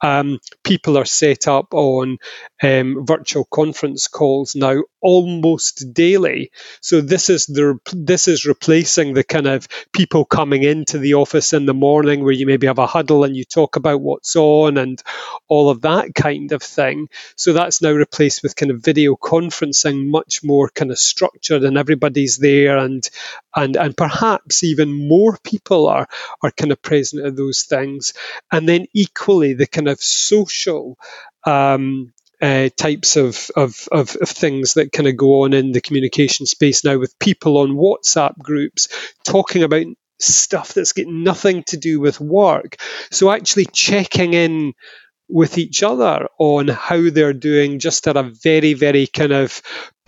um, 0.00 0.38
people 0.64 0.98
are 0.98 1.04
set 1.04 1.48
up 1.48 1.74
on 1.74 2.18
um, 2.62 3.04
virtual 3.06 3.44
conference 3.44 4.08
calls 4.08 4.54
now 4.54 4.82
almost 5.00 5.92
daily. 5.92 6.50
So 6.80 7.00
this 7.00 7.28
is 7.28 7.46
the 7.46 7.78
this 7.92 8.28
is 8.28 8.46
replacing 8.46 9.14
the 9.14 9.24
kind 9.24 9.46
of 9.46 9.68
people 9.92 10.24
coming 10.24 10.62
into 10.62 10.98
the 10.98 11.14
office 11.14 11.52
in 11.52 11.66
the 11.66 11.74
morning 11.74 12.22
where 12.22 12.32
you 12.32 12.46
maybe 12.46 12.66
have 12.66 12.78
a 12.78 12.86
huddle 12.86 13.24
and 13.24 13.36
you 13.36 13.44
talk 13.44 13.76
about 13.76 14.00
what's 14.00 14.36
on 14.36 14.78
and 14.78 15.02
all 15.48 15.70
of 15.70 15.82
that 15.82 16.14
kind 16.14 16.52
of 16.52 16.62
thing. 16.62 17.08
So 17.36 17.52
that's 17.52 17.82
now 17.82 17.90
replaced 17.90 18.42
with 18.42 18.56
kind 18.56 18.70
of 18.70 18.82
video 18.82 19.16
conferencing, 19.16 20.08
much 20.08 20.44
more 20.44 20.68
kind 20.68 20.90
of 20.90 20.98
structured 20.98 21.64
and 21.72 21.78
everybody's 21.78 22.36
there 22.36 22.76
and 22.76 23.08
and 23.56 23.76
and 23.76 23.96
perhaps 23.96 24.62
even 24.62 25.08
more 25.08 25.38
people 25.42 25.88
are 25.88 26.06
are 26.42 26.50
kind 26.50 26.70
of 26.70 26.82
present 26.82 27.24
at 27.24 27.34
those 27.34 27.62
things. 27.62 28.12
And 28.50 28.68
then 28.68 28.86
equally 28.92 29.54
the 29.54 29.66
kind 29.66 29.88
of 29.88 30.00
social 30.02 30.98
um, 31.44 32.12
uh, 32.42 32.68
types 32.76 33.16
of, 33.16 33.50
of, 33.56 33.88
of, 33.92 34.16
of, 34.16 34.28
things 34.28 34.74
that 34.74 34.90
kind 34.90 35.08
of 35.08 35.16
go 35.16 35.42
on 35.42 35.52
in 35.52 35.70
the 35.70 35.80
communication 35.80 36.44
space 36.44 36.84
now 36.84 36.98
with 36.98 37.18
people 37.20 37.58
on 37.58 37.76
WhatsApp 37.76 38.36
groups 38.36 38.88
talking 39.24 39.62
about 39.62 39.86
stuff 40.18 40.74
that's 40.74 40.92
got 40.92 41.06
nothing 41.06 41.62
to 41.64 41.76
do 41.76 42.00
with 42.00 42.20
work. 42.20 42.76
So 43.12 43.30
actually 43.30 43.66
checking 43.66 44.34
in 44.34 44.74
with 45.28 45.56
each 45.56 45.82
other 45.82 46.28
on 46.38 46.68
how 46.68 47.08
they're 47.10 47.32
doing 47.32 47.78
just 47.78 48.06
at 48.06 48.16
a 48.16 48.22
very, 48.22 48.74
very 48.74 49.06
kind 49.06 49.32
of 49.32 49.62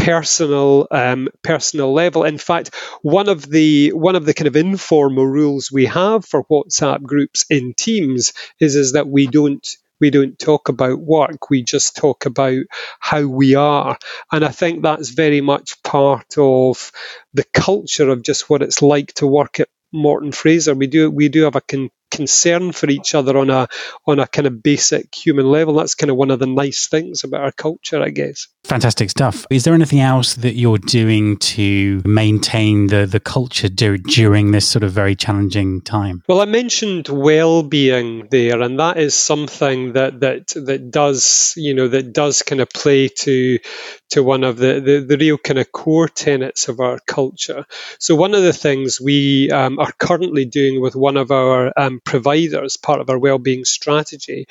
personal 0.05 0.87
um, 0.91 1.29
personal 1.43 1.93
level. 1.93 2.25
In 2.25 2.39
fact, 2.39 2.75
one 3.03 3.29
of 3.29 3.49
the 3.49 3.93
one 3.93 4.17
of 4.17 4.25
the 4.27 4.35
kind 4.35 4.49
of 4.49 4.57
informal 4.57 5.27
rules 5.27 5.71
we 5.73 5.87
have 5.87 6.25
for 6.25 6.45
WhatsApp 6.45 7.03
groups 7.03 7.45
in 7.51 7.75
Teams 7.77 8.33
is 8.61 8.77
is 8.77 8.93
that 8.93 9.09
we 9.09 9.27
don't 9.27 9.67
we 10.01 10.11
don't 10.11 10.39
talk 10.39 10.69
about 10.69 10.99
work 10.99 11.49
we 11.51 11.63
just 11.63 11.97
talk 11.97 12.27
about 12.27 12.63
how 13.01 13.23
we 13.23 13.55
are 13.55 13.97
and 14.33 14.45
i 14.45 14.49
think 14.49 14.83
that's 14.83 15.11
very 15.11 15.41
much 15.41 15.83
part 15.85 16.37
of 16.37 16.91
the 17.33 17.45
culture 17.55 18.11
of 18.11 18.23
just 18.23 18.51
what 18.51 18.61
it's 18.63 18.83
like 18.83 19.13
to 19.15 19.27
work 19.27 19.61
at 19.61 19.69
morton 19.93 20.33
fraser 20.33 20.75
we 20.75 20.89
do 20.89 21.11
we 21.11 21.29
do 21.29 21.45
have 21.45 21.57
a 21.57 21.61
con- 21.61 21.91
concern 22.11 22.73
for 22.73 22.91
each 22.91 23.15
other 23.15 23.39
on 23.39 23.51
a 23.51 23.69
on 24.07 24.19
a 24.19 24.27
kind 24.27 24.47
of 24.47 24.63
basic 24.63 25.15
human 25.15 25.47
level. 25.47 25.75
That's 25.75 25.95
kind 25.97 26.11
of 26.11 26.17
one 26.17 26.31
of 26.31 26.39
the 26.39 26.47
nice 26.47 26.87
things 26.89 27.25
about 27.25 27.43
our 27.43 27.53
culture, 27.53 28.01
I 28.03 28.11
guess. 28.11 28.47
Fantastic 28.65 29.11
stuff. 29.11 29.47
Is 29.51 29.65
there 29.65 29.75
anything 29.75 30.01
else 30.01 30.35
that 30.37 30.55
you're 30.55 30.79
doing 30.79 31.37
to 31.37 32.01
maintain 32.07 32.87
the 32.87 33.05
the 33.05 33.21
culture 33.21 33.69
do, 33.69 33.99
during 33.99 34.53
this 34.53 34.67
sort 34.67 34.83
of 34.83 34.91
very 34.91 35.15
challenging 35.15 35.83
time? 35.83 36.23
Well, 36.27 36.41
I 36.41 36.47
mentioned 36.47 37.09
well-being 37.09 38.29
there, 38.31 38.63
and 38.63 38.81
that 38.81 38.97
is 38.97 39.15
something 39.15 39.93
that 39.93 40.21
that 40.21 40.49
that 40.55 40.91
does 40.91 41.53
you 41.59 41.75
know 41.75 41.89
that 41.89 42.15
does 42.15 42.41
kind 42.41 42.63
of 42.63 42.71
play 42.71 43.09
to 43.09 43.59
to 44.11 44.23
one 44.23 44.45
of 44.45 44.57
the, 44.57 44.81
the, 44.81 45.01
the 45.01 45.19
real 45.19 45.37
kind 45.37 45.59
of 45.59 45.71
core 45.73 46.09
tenets 46.09 46.69
of 46.69 46.81
our 46.81 47.01
culture. 47.07 47.67
So 47.99 48.15
one 48.15 48.35
of 48.35 48.43
the 48.43 48.53
things 48.53 49.01
we 49.01 49.51
um, 49.51 49.79
are 49.79 49.93
currently 49.99 50.45
doing 50.45 50.81
with 50.81 50.95
one 50.95 51.17
of 51.17 51.33
our 51.33 51.73
um, 51.77 52.01
providers, 52.05 52.77
part 52.77 53.01
of 53.01 53.11
our 53.11 53.19
well-being 53.19 53.65
strategy, 53.65 54.47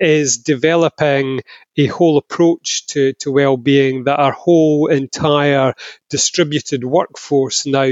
is 0.00 0.38
developing 0.38 1.40
a 1.76 1.86
whole 1.86 2.16
approach 2.18 2.86
to, 2.86 3.12
to 3.14 3.30
well-being 3.30 4.04
that 4.04 4.18
our 4.18 4.32
whole 4.32 4.86
entire 4.86 5.74
distributed 6.08 6.84
workforce 6.84 7.66
now 7.66 7.90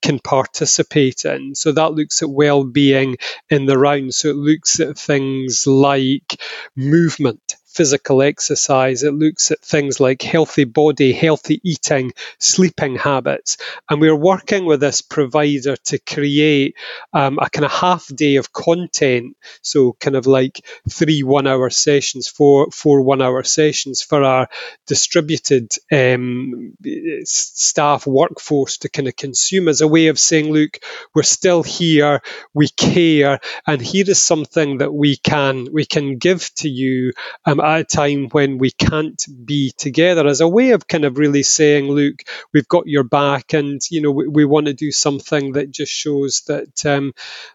can 0.00 0.18
participate 0.18 1.24
in. 1.24 1.54
So 1.54 1.72
that 1.72 1.92
looks 1.92 2.22
at 2.22 2.30
well-being 2.30 3.16
in 3.50 3.66
the 3.66 3.78
round. 3.78 4.14
So 4.14 4.30
it 4.30 4.36
looks 4.36 4.80
at 4.80 4.98
things 4.98 5.66
like 5.66 6.40
movement, 6.74 7.56
physical 7.78 8.22
exercise. 8.22 9.04
It 9.04 9.14
looks 9.14 9.52
at 9.52 9.60
things 9.60 10.00
like 10.00 10.20
healthy 10.20 10.64
body, 10.64 11.12
healthy 11.12 11.60
eating, 11.62 12.12
sleeping 12.40 12.96
habits. 12.96 13.56
And 13.88 14.00
we're 14.00 14.16
working 14.16 14.64
with 14.64 14.80
this 14.80 15.00
provider 15.00 15.76
to 15.76 15.98
create 16.00 16.74
um, 17.12 17.38
a 17.40 17.48
kind 17.48 17.64
of 17.64 17.70
half 17.70 18.08
day 18.08 18.34
of 18.34 18.52
content. 18.52 19.36
So, 19.62 19.92
kind 20.00 20.16
of 20.16 20.26
like 20.26 20.66
three 20.90 21.22
one 21.22 21.46
hour 21.46 21.70
sessions, 21.70 22.26
four, 22.26 22.72
four 22.72 23.02
one 23.02 23.22
hour 23.22 23.44
sessions 23.44 24.02
for 24.02 24.24
our 24.24 24.48
distributed 24.88 25.72
um, 25.92 26.74
staff 27.22 28.08
workforce 28.08 28.78
to 28.78 28.88
kind 28.88 29.06
of 29.06 29.14
consume 29.14 29.68
as 29.68 29.82
a 29.82 29.86
way 29.86 30.08
of 30.08 30.18
saying, 30.18 30.52
look, 30.52 30.80
we're 31.14 31.22
still 31.22 31.62
here, 31.62 32.22
we 32.52 32.68
care, 32.70 33.38
and 33.68 33.80
here 33.80 34.06
is 34.08 34.20
something 34.20 34.78
that 34.78 34.92
we 34.92 35.16
can 35.16 35.68
we 35.72 35.84
can 35.86 36.18
give 36.18 36.52
to 36.56 36.68
you 36.68 37.12
um, 37.44 37.60
at 37.68 37.80
a 37.80 37.84
time 37.84 38.28
when 38.30 38.58
we 38.58 38.70
can't 38.72 39.22
be 39.44 39.72
together 39.78 40.26
as 40.26 40.40
a 40.40 40.48
way 40.48 40.70
of 40.72 40.88
kind 40.88 41.04
of 41.04 41.18
really 41.18 41.42
saying, 41.44 41.86
look, 41.88 42.16
we've 42.54 42.68
got 42.68 42.86
your 42.88 43.04
back, 43.04 43.54
and 43.54 43.80
you 43.90 44.02
know 44.02 44.12
we, 44.12 44.28
we 44.28 44.44
want 44.46 44.66
to 44.66 44.74
do 44.74 44.92
something 44.92 45.52
that 45.52 45.70
just 45.70 45.92
shows 45.92 46.42
that 46.48 46.86
um, 46.86 47.12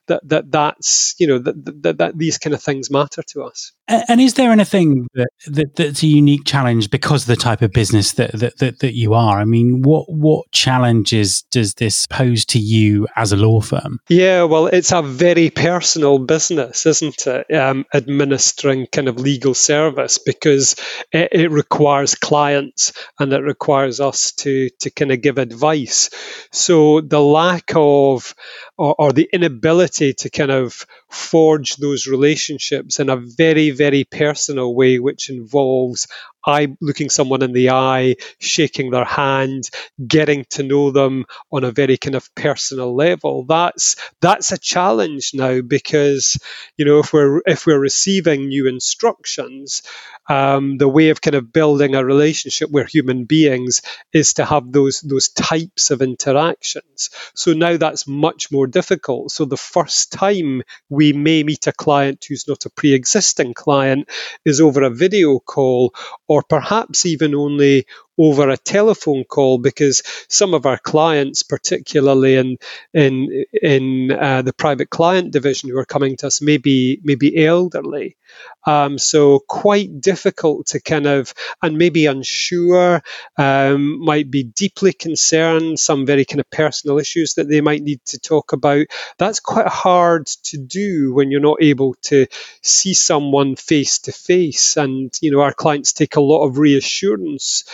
that 0.08 0.28
that 0.30 0.52
that's 0.52 1.16
you 1.20 1.28
know 1.28 1.40
that, 1.40 1.84
that 1.84 1.98
that 2.00 2.18
these 2.18 2.38
kind 2.40 2.54
of 2.54 2.64
things 2.64 2.92
matter 2.92 3.24
to 3.30 3.44
us. 3.44 3.74
And 3.88 4.22
is 4.22 4.36
there 4.36 4.52
anything 4.52 5.08
that, 5.14 5.30
that, 5.48 5.76
that's 5.76 6.04
a 6.04 6.08
unique 6.08 6.46
challenge 6.46 6.90
because 6.90 7.24
of 7.24 7.28
the 7.28 7.36
type 7.36 7.62
of 7.62 7.72
business 7.72 8.14
that, 8.14 8.32
that, 8.32 8.58
that, 8.60 8.80
that 8.80 8.96
you 8.96 9.14
are? 9.14 9.40
I 9.40 9.44
mean, 9.44 9.82
what 9.82 10.06
what 10.08 10.50
challenges 10.52 11.42
does 11.52 11.74
this 11.74 12.08
pose 12.08 12.46
to 12.46 12.60
you 12.60 13.08
as 13.18 13.34
a 13.34 13.36
law 13.36 13.60
firm? 13.60 14.00
Yeah, 14.08 14.44
well, 14.44 14.68
it's 14.68 14.94
a 14.94 15.02
very 15.02 15.50
personal 15.50 16.18
business, 16.18 16.86
isn't 16.86 17.28
it? 17.28 17.54
Um, 17.54 17.86
administering 17.94 18.88
kind 18.92 19.10
of 19.10 19.20
legal 19.20 19.54
service 19.54 20.18
because 20.18 20.76
it, 21.12 21.30
it 21.34 21.52
requires 21.52 22.16
clients 22.16 22.94
and 23.20 23.34
it 23.34 23.42
requires 23.42 24.00
us 24.00 24.32
to 24.34 24.70
to 24.80 24.92
kind 24.92 25.12
of 25.12 25.22
give 25.22 25.38
advice. 25.38 26.10
So 26.54 27.02
the 27.02 27.22
lack 27.22 27.72
of 27.76 28.34
or, 28.78 28.96
or 28.98 29.12
the 29.14 29.30
inability 29.32 30.14
to 30.14 30.30
kind 30.30 30.52
of 30.52 30.86
forge 31.10 31.76
those 31.76 32.08
relationships 32.08 33.00
in 33.00 33.10
a 33.10 33.18
very, 33.18 33.70
very 33.72 34.04
personal 34.04 34.74
way, 34.74 35.00
which 35.00 35.30
involves 35.30 36.08
eye 36.46 36.76
looking 36.82 37.10
someone 37.10 37.42
in 37.42 37.54
the 37.54 37.70
eye, 37.70 38.16
shaking 38.40 38.92
their 38.92 39.06
hand, 39.06 39.70
getting 40.06 40.46
to 40.50 40.64
know 40.64 40.92
them 40.92 41.26
on 41.52 41.64
a 41.64 41.72
very 41.72 41.98
kind 41.98 42.16
of 42.16 42.34
personal 42.36 42.96
level. 42.96 43.46
That's 43.46 43.96
that's 44.22 44.52
a 44.52 44.58
challenge 44.58 45.32
now 45.34 45.62
because 45.62 46.38
you 46.78 46.86
know 46.86 47.00
if 47.00 47.14
we're 47.14 47.42
if 47.46 47.66
we're 47.66 47.80
receiving 47.80 48.48
new 48.48 48.68
instructions, 48.68 49.84
um, 50.30 50.78
the 50.78 50.88
way 50.88 51.10
of 51.10 51.22
kind 51.22 51.36
of 51.36 51.52
building 51.52 51.96
a 51.96 52.06
relationship 52.06 52.70
with 52.72 52.88
human 52.88 53.26
beings 53.26 53.82
is 54.14 54.36
to 54.36 54.46
have 54.46 54.72
those 54.72 55.02
those 55.02 55.30
types 55.30 55.92
of 55.92 56.02
interactions. 56.02 57.10
So 57.36 57.54
now 57.54 57.78
that's 57.78 58.08
much 58.08 58.52
more 58.52 58.68
difficult. 58.68 59.32
So 59.32 59.46
the 59.46 59.58
first 59.58 60.12
time 60.12 60.64
we 60.90 61.14
may 61.14 61.44
meet 61.44 61.68
a 61.68 61.74
client 61.74 62.26
who's 62.28 62.48
not 62.48 62.66
a 62.66 62.70
pre-existing 62.70 63.54
client 63.54 64.10
is 64.46 64.62
over 64.62 64.84
a 64.84 64.90
video 64.90 65.40
call 65.40 65.94
or 66.28 66.44
perhaps 66.44 67.06
even 67.06 67.36
only 67.36 67.86
over 68.18 68.50
a 68.50 68.58
telephone 68.58 69.24
call 69.24 69.58
because 69.58 70.04
some 70.30 70.54
of 70.54 70.66
our 70.66 70.78
clients, 70.78 71.44
particularly 71.44 72.36
in 72.36 72.58
in 72.94 73.46
in 73.62 74.12
uh, 74.12 74.42
the 74.42 74.54
private 74.54 74.90
client 74.90 75.32
division, 75.32 75.70
who 75.70 75.78
are 75.78 75.86
coming 75.86 76.16
to 76.18 76.28
us, 76.28 76.42
may 76.42 76.58
be, 76.58 77.00
may 77.04 77.16
be 77.16 77.46
elderly. 77.46 78.18
Um, 78.66 78.98
so 78.98 79.40
quite 79.40 80.02
difficult 80.02 80.68
to 80.68 80.82
kind 80.82 81.06
of 81.06 81.34
and 81.62 81.78
maybe 81.78 82.06
unsure, 82.06 83.04
um, 83.38 84.04
might 84.04 84.32
be 84.32 84.44
deeply 84.44 84.94
concerned, 84.94 85.80
some 85.80 86.06
very 86.06 86.26
kind 86.26 86.40
of 86.40 86.50
personal 86.50 86.98
issues 86.98 87.36
that 87.36 87.50
they 87.50 87.62
might 87.62 87.84
need 87.84 88.04
to 88.06 88.20
talk 88.20 88.54
about. 88.54 88.88
That's 89.18 89.40
quite 89.40 89.68
hard 89.68 90.28
to 90.46 90.58
do 90.58 91.14
when 91.14 91.30
you're 91.30 91.42
not 91.42 91.62
able 91.62 91.96
to 92.04 92.28
see 92.62 92.94
someone 92.94 93.56
face 93.56 94.00
to 94.00 94.12
face. 94.12 94.78
And 94.78 95.14
you 95.22 95.32
know 95.32 95.42
our 95.42 95.54
clients 95.54 95.94
take 95.94 96.16
a 96.16 96.22
lot 96.22 96.46
of 96.46 96.58
reassurance 96.58 97.66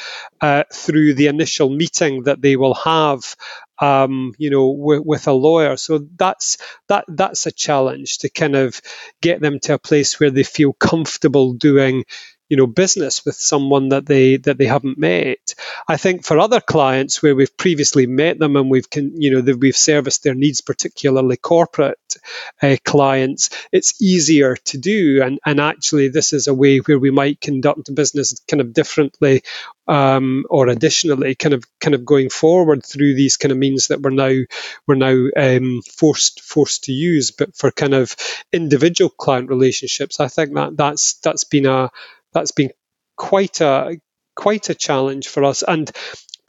uh, 0.41 0.63
through 0.73 1.13
the 1.15 1.27
initial 1.27 1.69
meeting 1.69 2.23
that 2.23 2.41
they 2.41 2.55
will 2.55 2.73
have 2.75 3.35
um, 3.81 4.33
you 4.37 4.49
know, 4.49 4.75
w- 4.75 5.03
with 5.05 5.27
a 5.27 5.31
lawyer. 5.31 5.77
So 5.77 6.05
that's 6.17 6.57
that 6.89 7.05
that's 7.07 7.45
a 7.45 7.51
challenge 7.51 8.19
to 8.19 8.29
kind 8.29 8.55
of 8.55 8.81
get 9.21 9.41
them 9.41 9.59
to 9.61 9.75
a 9.75 9.79
place 9.79 10.19
where 10.19 10.31
they 10.31 10.43
feel 10.43 10.73
comfortable 10.73 11.53
doing 11.53 12.03
you 12.49 12.57
know 12.57 12.67
business 12.67 13.23
with 13.25 13.35
someone 13.35 13.89
that 13.89 14.05
they 14.05 14.37
that 14.37 14.57
they 14.57 14.65
haven't 14.65 14.97
met. 14.97 15.55
I 15.87 15.97
think 15.97 16.25
for 16.25 16.39
other 16.39 16.59
clients 16.59 17.21
where 17.21 17.35
we've 17.35 17.55
previously 17.55 18.07
met 18.07 18.39
them 18.39 18.55
and 18.55 18.69
we've 18.69 18.89
can 18.89 19.21
you 19.21 19.31
know 19.41 19.53
we've 19.53 19.77
serviced 19.77 20.23
their 20.23 20.35
needs, 20.35 20.61
particularly 20.61 21.37
corporate 21.37 21.97
uh, 22.61 22.75
clients, 22.83 23.49
it's 23.71 24.01
easier 24.01 24.55
to 24.55 24.77
do. 24.77 25.21
And 25.23 25.39
and 25.45 25.59
actually, 25.59 26.09
this 26.09 26.33
is 26.33 26.47
a 26.47 26.53
way 26.53 26.79
where 26.79 26.99
we 26.99 27.11
might 27.11 27.39
conduct 27.39 27.93
business 27.93 28.39
kind 28.47 28.61
of 28.61 28.73
differently 28.73 29.43
um, 29.89 30.45
or 30.51 30.67
additionally, 30.67 31.33
kind 31.33 31.55
of 31.55 31.63
kind 31.79 31.95
of 31.95 32.05
going 32.05 32.29
forward 32.29 32.85
through 32.85 33.15
these 33.15 33.37
kind 33.37 33.51
of 33.51 33.57
means 33.57 33.87
that 33.87 34.01
we're 34.01 34.11
now 34.11 34.35
we're 34.85 34.95
now 34.95 35.29
um, 35.35 35.81
forced 35.81 36.41
forced 36.41 36.83
to 36.83 36.91
use. 36.91 37.31
But 37.31 37.55
for 37.55 37.71
kind 37.71 37.95
of 37.95 38.15
individual 38.53 39.09
client 39.09 39.49
relationships, 39.49 40.19
I 40.19 40.27
think 40.27 40.53
that 40.53 40.77
that's 40.77 41.15
that's 41.15 41.43
been 41.43 41.65
a 41.65 41.89
that's 42.33 42.51
been 42.51 42.71
quite 43.17 43.61
a 43.61 43.97
quite 44.35 44.69
a 44.69 44.75
challenge 44.75 45.27
for 45.27 45.43
us 45.43 45.63
and 45.63 45.91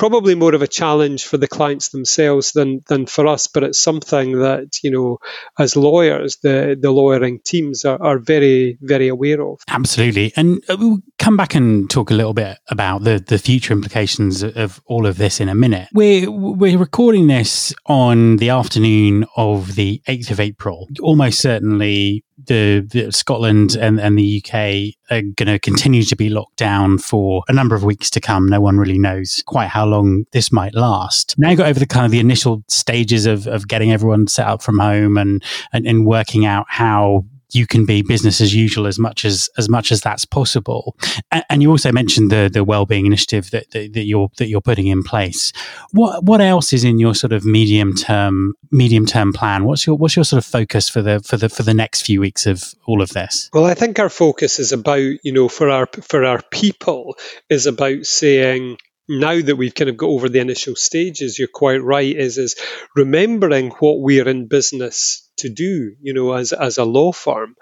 probably 0.01 0.35
more 0.35 0.55
of 0.55 0.63
a 0.63 0.67
challenge 0.67 1.27
for 1.27 1.37
the 1.37 1.47
clients 1.47 1.91
themselves 1.91 2.53
than 2.53 2.81
than 2.89 3.05
for 3.05 3.27
us 3.27 3.49
but 3.49 3.63
it's 3.63 3.83
something 3.83 4.39
that 4.39 4.69
you 4.83 4.91
know 4.91 5.19
as 5.59 5.77
lawyers 5.77 6.39
the 6.43 6.75
the 6.81 6.91
lawyering 6.91 7.39
teams 7.45 7.85
are, 7.85 8.03
are 8.03 8.19
very 8.19 8.79
very 8.81 9.09
aware 9.09 9.43
of. 9.43 9.61
Absolutely. 9.69 10.33
And 10.37 10.63
uh, 10.71 10.77
we'll 10.79 11.01
come 11.19 11.37
back 11.37 11.55
and 11.55 11.91
talk 11.91 12.11
a 12.11 12.15
little 12.15 12.33
bit 12.33 12.57
about 12.69 13.05
the 13.05 13.19
the 13.19 13.39
future 13.39 13.75
implications 13.75 14.43
of 14.43 14.81
all 14.87 15.07
of 15.07 15.19
this 15.19 15.39
in 15.39 15.51
a 15.51 15.55
minute. 15.55 15.89
We're 15.93 16.31
we're 16.31 16.79
recording 16.79 17.27
this 17.27 17.75
on 17.85 18.37
the 18.37 18.49
afternoon 18.49 19.27
of 19.37 19.75
the 19.75 20.01
8th 20.09 20.31
of 20.31 20.41
april 20.41 20.89
almost 21.01 21.41
certainly 21.41 22.25
the, 22.47 22.87
the, 22.91 23.13
Scotland 23.13 23.77
and, 23.77 24.01
and 24.01 24.19
the 24.19 24.43
UK 24.43 24.95
are 25.11 25.23
going 25.23 25.47
to 25.47 25.59
continue 25.59 26.03
to 26.03 26.17
be 26.17 26.29
locked 26.29 26.57
down 26.57 26.99
for 26.99 27.43
a 27.49 27.53
number 27.53 27.75
of 27.75 27.85
weeks 27.85 28.11
to 28.11 28.21
come. 28.21 28.47
No 28.47 28.61
one 28.61 28.79
really 28.79 28.99
knows 28.99 29.43
quite 29.47 29.69
how 29.69 29.87
long 29.87 30.25
this 30.33 30.53
might 30.53 30.75
last. 30.75 31.39
Now 31.39 31.51
you 31.51 31.57
got 31.57 31.69
over 31.69 31.81
the 31.81 31.87
kind 31.87 32.07
of 32.07 32.13
the 32.13 32.21
initial 32.21 32.63
stages 32.69 33.27
of, 33.27 33.47
of 33.47 33.69
getting 33.69 33.93
everyone 33.93 34.27
set 34.27 34.47
up 34.47 34.63
from 34.63 34.79
home 34.79 35.17
and, 35.17 35.43
and, 35.73 35.87
and 35.87 36.07
working 36.07 36.47
out 36.47 36.67
how 36.69 37.25
you 37.55 37.67
can 37.67 37.85
be 37.85 38.03
business 38.03 38.41
as 38.41 38.55
usual 38.55 38.87
as 38.87 38.99
much 38.99 39.25
as 39.25 39.49
as 39.59 39.69
much 39.69 39.93
as 39.93 40.01
that's 40.01 40.25
possible. 40.25 40.97
And, 41.31 41.45
and 41.51 41.63
you 41.63 41.71
also 41.71 41.93
mentioned 41.93 42.31
the 42.31 42.51
the 42.53 42.65
well-being 42.65 43.07
initiative 43.07 43.51
that, 43.51 43.71
that, 43.71 43.93
that 43.95 44.05
you're 44.05 44.29
that 44.39 44.49
you're 44.49 44.61
putting 44.61 44.87
in 44.87 45.03
place. 45.03 45.53
What 45.93 46.25
what 46.25 46.41
else 46.41 46.73
is 46.73 46.85
in 46.85 46.99
your 46.99 47.15
sort 47.15 47.33
of 47.33 47.45
medium 47.45 47.95
term 47.95 48.55
medium 48.71 49.07
term 49.07 49.33
plan? 49.33 49.65
What's 49.65 49.87
your 49.87 49.97
what's 49.97 50.17
your 50.17 50.25
sort 50.25 50.45
of 50.45 50.51
focus 50.51 50.89
for 50.89 51.03
the 51.03 51.21
for 51.21 51.37
the 51.37 51.49
for 51.49 51.63
the 51.63 51.75
next 51.75 52.03
few 52.03 52.21
weeks 52.21 52.47
of 52.47 52.75
all 52.87 53.03
of 53.03 53.11
this? 53.11 53.51
Well, 53.53 53.67
I 53.67 53.75
think 53.75 53.99
our 53.99 54.09
focus 54.09 54.59
is 54.59 54.73
about 54.73 55.01
you 55.23 55.33
know 55.33 55.49
for 55.49 55.71
our 55.71 55.89
for 56.03 56.25
our 56.25 56.43
people 56.51 57.17
is 57.49 57.67
about 57.67 58.05
saying 58.07 58.79
now 59.11 59.41
that 59.41 59.57
we've 59.57 59.75
kind 59.75 59.91
of 59.91 59.97
got 59.97 60.07
over 60.07 60.29
the 60.29 60.39
initial 60.39 60.77
stages, 60.77 61.39
you're 61.39 61.49
quite 61.53 61.83
right, 61.83 62.17
is 62.17 62.39
is 62.39 62.55
remembering 62.95 63.71
what 63.81 64.01
we're 64.01 64.29
in 64.29 64.47
business 64.47 65.29
to 65.41 65.51
do, 65.51 65.95
you 66.01 66.15
know, 66.15 66.33
as, 66.33 66.53
as 66.53 66.79
a 66.79 66.85
law 66.85 67.13
firm, 67.13 67.57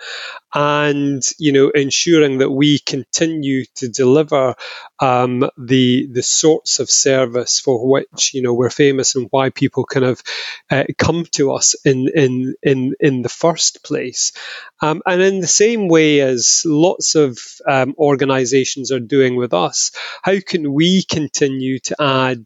and 0.54 1.22
you 1.38 1.52
know, 1.52 1.70
ensuring 1.70 2.38
that 2.38 2.50
we 2.50 2.78
continue 2.78 3.64
to 3.76 3.88
deliver 3.88 4.54
um, 5.00 5.48
the 5.58 6.08
the 6.10 6.22
sorts 6.22 6.80
of 6.80 6.90
service 6.90 7.60
for 7.60 7.88
which 7.88 8.34
you 8.34 8.42
know 8.42 8.54
we're 8.54 8.70
famous 8.70 9.14
and 9.14 9.28
why 9.30 9.50
people 9.50 9.84
kind 9.84 10.06
of 10.06 10.22
uh, 10.70 10.84
come 10.96 11.24
to 11.32 11.52
us 11.52 11.74
in 11.84 12.08
in 12.14 12.54
in 12.62 12.94
in 13.00 13.22
the 13.22 13.28
first 13.28 13.84
place. 13.84 14.32
Um, 14.80 15.02
and 15.06 15.20
in 15.20 15.40
the 15.40 15.46
same 15.46 15.88
way 15.88 16.20
as 16.20 16.62
lots 16.64 17.14
of 17.14 17.38
um, 17.66 17.94
organisations 17.98 18.92
are 18.92 19.00
doing 19.00 19.36
with 19.36 19.52
us, 19.52 19.90
how 20.22 20.36
can 20.40 20.72
we 20.72 21.02
continue 21.02 21.80
to 21.80 21.96
add 22.00 22.44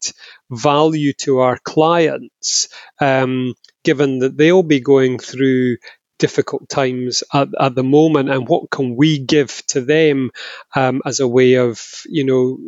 value 0.52 1.12
to 1.14 1.40
our 1.40 1.58
clients? 1.58 2.68
Um, 3.00 3.54
given 3.84 4.20
that 4.20 4.36
they'll 4.36 4.62
be 4.62 4.80
going 4.80 5.18
through 5.18 5.78
difficult 6.18 6.68
times 6.68 7.24
at, 7.34 7.48
at, 7.58 7.74
the 7.74 7.82
moment 7.82 8.30
and 8.30 8.46
what 8.48 8.70
can 8.70 8.94
we 8.94 9.18
give 9.18 9.60
to 9.66 9.80
them 9.80 10.30
um, 10.76 11.02
as 11.04 11.18
a 11.18 11.26
way 11.26 11.54
of 11.54 12.02
you 12.06 12.24
know 12.24 12.58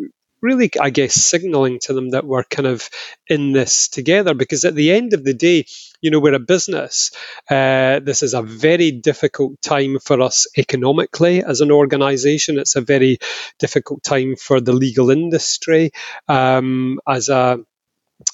really 0.42 0.70
i 0.80 0.90
guess 0.90 1.14
signaling 1.14 1.78
to 1.78 1.92
them 1.92 2.10
that 2.10 2.26
we're 2.26 2.42
kind 2.42 2.66
of 2.66 2.90
in 3.28 3.52
this 3.52 3.86
together 3.86 4.34
because 4.34 4.64
at 4.64 4.74
the 4.74 4.90
end 4.90 5.14
of 5.14 5.22
the 5.22 5.34
day 5.34 5.64
you 6.00 6.10
know 6.10 6.18
we're 6.18 6.34
a 6.34 6.40
business 6.40 7.12
uh, 7.48 8.00
this 8.00 8.24
is 8.24 8.34
a 8.34 8.42
very 8.42 8.90
difficult 8.90 9.52
time 9.62 9.98
for 10.00 10.20
us 10.20 10.48
economically 10.58 11.44
as 11.44 11.60
an 11.60 11.70
organization 11.70 12.58
it's 12.58 12.74
a 12.74 12.80
very 12.80 13.18
difficult 13.60 14.02
time 14.02 14.34
for 14.34 14.60
the 14.60 14.72
legal 14.72 15.10
industry 15.10 15.92
um, 16.26 16.98
as 17.08 17.28
a 17.28 17.58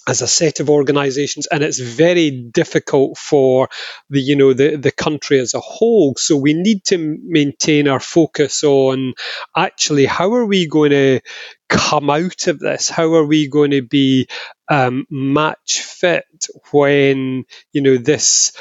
as 0.06 0.22
a 0.22 0.28
set 0.28 0.60
of 0.60 0.70
organizations 0.70 1.46
and 1.46 1.62
it's 1.62 1.78
very 1.78 2.30
difficult 2.30 3.16
for 3.16 3.68
the 4.08 4.20
you 4.20 4.36
know 4.36 4.52
the, 4.52 4.76
the 4.76 4.92
country 4.92 5.38
as 5.38 5.54
a 5.54 5.60
whole. 5.60 6.14
So 6.16 6.36
we 6.36 6.54
need 6.54 6.84
to 6.84 6.98
maintain 6.98 7.88
our 7.88 8.00
focus 8.00 8.62
on 8.64 9.14
actually 9.56 10.06
how 10.06 10.32
are 10.34 10.46
we 10.46 10.66
going 10.66 10.90
to 10.90 11.20
come 11.68 12.10
out 12.10 12.46
of 12.48 12.58
this? 12.58 12.88
How 12.88 13.14
are 13.14 13.24
we 13.24 13.48
going 13.48 13.70
to 13.70 13.82
be 13.82 14.28
um, 14.68 15.06
match 15.10 15.80
fit 15.80 16.46
when 16.72 17.44
you 17.72 17.82
know 17.82 17.96
this 17.96 18.52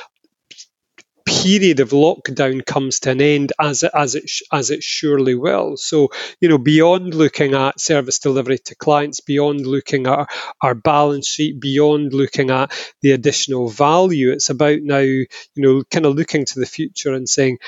period 1.44 1.80
of 1.80 1.92
lockdown 1.92 2.66
comes 2.66 3.00
to 3.02 3.12
an 3.12 3.22
end, 3.22 3.54
as 3.60 3.84
it, 3.84 3.92
as 3.96 4.16
it 4.16 4.30
as 4.52 4.72
it 4.72 4.84
surely 4.84 5.36
will. 5.36 5.78
So, 5.78 6.10
you 6.42 6.50
know, 6.50 6.58
beyond 6.58 7.14
looking 7.14 7.54
at 7.54 7.80
service 7.80 8.20
delivery 8.20 8.58
to 8.58 8.76
clients, 8.76 9.22
beyond 9.22 9.66
looking 9.66 10.08
at 10.08 10.30
our, 10.62 10.76
balance 10.76 11.28
sheet, 11.28 11.60
beyond 11.60 12.14
looking 12.14 12.52
at 12.52 12.72
the 13.02 13.12
additional 13.12 13.70
value, 13.70 14.32
it's 14.32 14.50
about 14.50 14.80
now, 14.82 15.00
you 15.00 15.28
know, 15.56 15.84
kind 15.90 16.06
of 16.06 16.16
looking 16.16 16.46
to 16.46 16.60
the 16.60 16.66
future 16.66 17.14
and 17.14 17.28
saying 17.28 17.60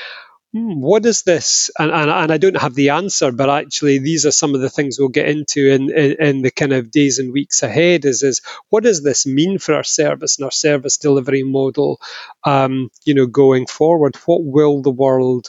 what 0.54 1.06
is 1.06 1.24
this? 1.24 1.72
And, 1.80 1.92
and, 1.92 2.10
and, 2.10 2.32
I 2.32 2.38
don't 2.38 2.58
have 2.58 2.76
the 2.76 2.90
answer, 2.90 3.32
but 3.32 3.50
actually, 3.50 4.00
these 4.00 4.26
are 4.26 4.32
some 4.32 4.54
of 4.54 4.60
the 4.60 4.70
things 4.70 5.00
we'll 5.00 5.08
get 5.08 5.30
into 5.30 5.70
in, 5.70 5.90
in, 5.90 6.12
in, 6.20 6.42
the 6.42 6.52
kind 6.52 6.74
of 6.74 6.92
days 6.92 7.20
and 7.20 7.32
weeks 7.32 7.64
ahead. 7.64 8.04
Is 8.04 8.22
is 8.22 8.42
what 8.70 8.84
does 8.84 9.02
this 9.02 9.26
mean 9.26 9.60
for 9.60 9.76
our 9.76 9.84
service 9.84 10.38
and 10.38 10.46
our 10.46 10.52
service 10.52 10.98
delivery 10.98 11.44
model? 11.44 12.02
Um, 12.44 12.92
you 13.06 13.14
know, 13.14 13.28
going 13.28 13.66
forward, 13.66 14.18
what 14.26 14.44
will 14.44 14.82
the 14.82 14.92
world 14.92 15.48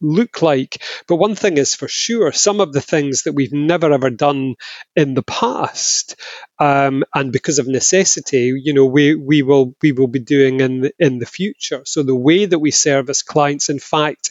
look 0.00 0.42
like. 0.42 0.82
But 1.06 1.16
one 1.16 1.34
thing 1.34 1.58
is 1.58 1.74
for 1.74 1.88
sure, 1.88 2.32
some 2.32 2.60
of 2.60 2.72
the 2.72 2.80
things 2.80 3.22
that 3.24 3.32
we've 3.32 3.52
never 3.52 3.92
ever 3.92 4.10
done 4.10 4.56
in 4.96 5.14
the 5.14 5.22
past, 5.22 6.16
um, 6.58 7.04
and 7.14 7.32
because 7.32 7.58
of 7.58 7.66
necessity, 7.66 8.52
you 8.62 8.72
know, 8.74 8.86
we 8.86 9.14
we 9.14 9.42
will 9.42 9.74
we 9.82 9.92
will 9.92 10.08
be 10.08 10.20
doing 10.20 10.60
in 10.60 10.80
the, 10.82 10.92
in 10.98 11.18
the 11.18 11.26
future. 11.26 11.82
So 11.84 12.02
the 12.02 12.14
way 12.14 12.46
that 12.46 12.58
we 12.58 12.70
service 12.70 13.22
clients, 13.22 13.68
in 13.68 13.78
fact 13.78 14.30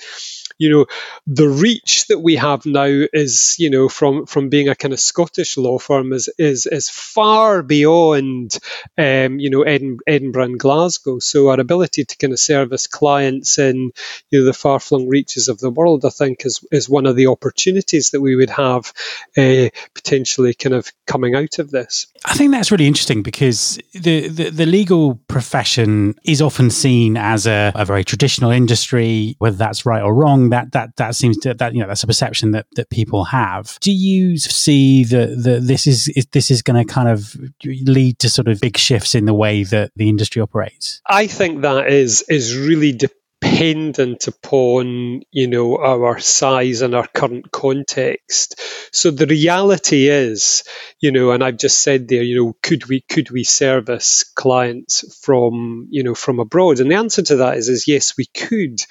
you 0.60 0.70
know, 0.70 0.86
the 1.26 1.48
reach 1.48 2.08
that 2.08 2.20
we 2.20 2.36
have 2.36 2.66
now 2.66 2.84
is, 2.84 3.56
you 3.58 3.70
know, 3.70 3.90
from 3.90 4.26
from 4.26 4.50
being 4.50 4.70
a 4.70 4.76
kind 4.76 4.94
of 4.94 5.00
Scottish 5.00 5.58
law 5.58 5.80
firm 5.80 6.14
is 6.14 6.30
is 6.38 6.68
is 6.68 6.90
far 6.90 7.64
beyond, 7.64 8.60
um, 8.98 9.40
you 9.40 9.50
know, 9.50 9.64
Edinburgh 9.64 10.44
and 10.44 10.60
Glasgow. 10.60 11.20
So 11.20 11.50
our 11.50 11.60
ability 11.60 12.06
to 12.06 12.18
kind 12.18 12.34
of 12.34 12.40
service 12.40 12.88
clients 12.88 13.58
in, 13.58 13.92
you 14.30 14.40
know, 14.40 14.46
the 14.46 14.54
far 14.54 14.80
flung 14.80 15.08
reaches 15.08 15.48
of 15.48 15.60
the 15.60 15.72
world, 15.72 16.06
I 16.06 16.10
think, 16.10 16.46
is 16.46 16.64
is 16.72 16.90
one 16.90 17.06
of 17.06 17.16
the 17.16 17.28
opportunities 17.28 18.12
that 18.12 18.22
we 18.22 18.36
would 18.36 18.52
have 18.52 18.94
uh, 19.38 19.70
potentially 19.96 20.54
kind 20.54 20.76
of 20.76 20.92
coming 21.08 21.36
out 21.36 21.60
of 21.60 21.72
this. 21.72 22.08
I 22.26 22.34
think 22.34 22.52
that's 22.52 22.72
really 22.72 22.88
interesting 22.88 23.22
because 23.22 23.80
the, 23.94 24.28
the, 24.28 24.50
the 24.50 24.66
legal 24.66 25.16
profession 25.28 26.16
is 26.24 26.42
often 26.42 26.70
seen 26.70 27.16
as 27.16 27.48
a, 27.48 27.72
a 27.76 27.86
very 27.86 28.04
traditional 28.04 28.52
industry, 28.52 29.36
whether 29.40 29.56
that's 29.56 29.86
right 29.86 30.02
or 30.02 30.14
wrong 30.14 30.50
that 30.50 30.72
that 30.74 30.96
that 30.98 31.16
seems 31.16 31.38
to 31.40 31.54
that 31.54 31.74
you 31.74 31.80
know 31.82 31.88
that's 31.88 32.04
a 32.04 32.08
perception 32.08 32.52
that 32.52 32.66
that 32.76 32.90
people 32.90 33.24
have. 33.26 33.78
Do 33.82 33.92
you 33.92 34.38
see 34.38 35.04
that 35.06 35.62
this 35.64 35.88
is, 35.88 36.10
is 36.10 36.26
this 36.28 36.52
is 36.52 36.62
going 36.62 36.86
to 36.86 36.94
kind 36.94 37.08
of 37.08 37.36
lead 37.64 38.20
to 38.20 38.30
sort 38.30 38.48
of 38.48 38.60
big 38.60 38.78
shifts 38.78 39.16
in 39.16 39.26
the 39.26 39.34
way 39.34 39.64
that 39.64 39.92
the 39.96 40.10
industry 40.10 40.42
operates? 40.42 41.02
I 41.08 41.28
think 41.28 41.62
that 41.62 41.88
is 41.88 42.24
is 42.30 42.58
really 42.58 42.92
dependent 43.42 44.28
upon 44.28 45.22
you 45.32 45.48
know 45.48 45.78
our 45.78 46.20
size 46.20 46.82
and 46.82 46.96
our 46.96 47.08
current 47.08 47.52
context. 47.52 48.60
So 48.92 49.12
the 49.12 49.28
reality 49.28 50.08
is 50.08 50.64
you 51.00 51.12
know 51.12 51.32
and 51.32 51.44
i've 51.44 51.58
just 51.58 51.80
said 51.80 52.08
there 52.08 52.24
you 52.24 52.36
know 52.36 52.56
could 52.62 52.88
we 52.88 53.02
could 53.02 53.32
we 53.32 53.44
service 53.44 54.24
clients 54.24 55.18
from 55.24 55.88
you 55.90 56.04
know 56.04 56.16
from 56.16 56.40
abroad? 56.40 56.80
And 56.80 56.92
the 56.92 56.96
answer 56.96 57.22
to 57.22 57.38
that 57.38 57.58
is 57.58 57.70
is 57.70 57.88
yes 57.88 58.18
we 58.18 58.26
could. 58.26 58.82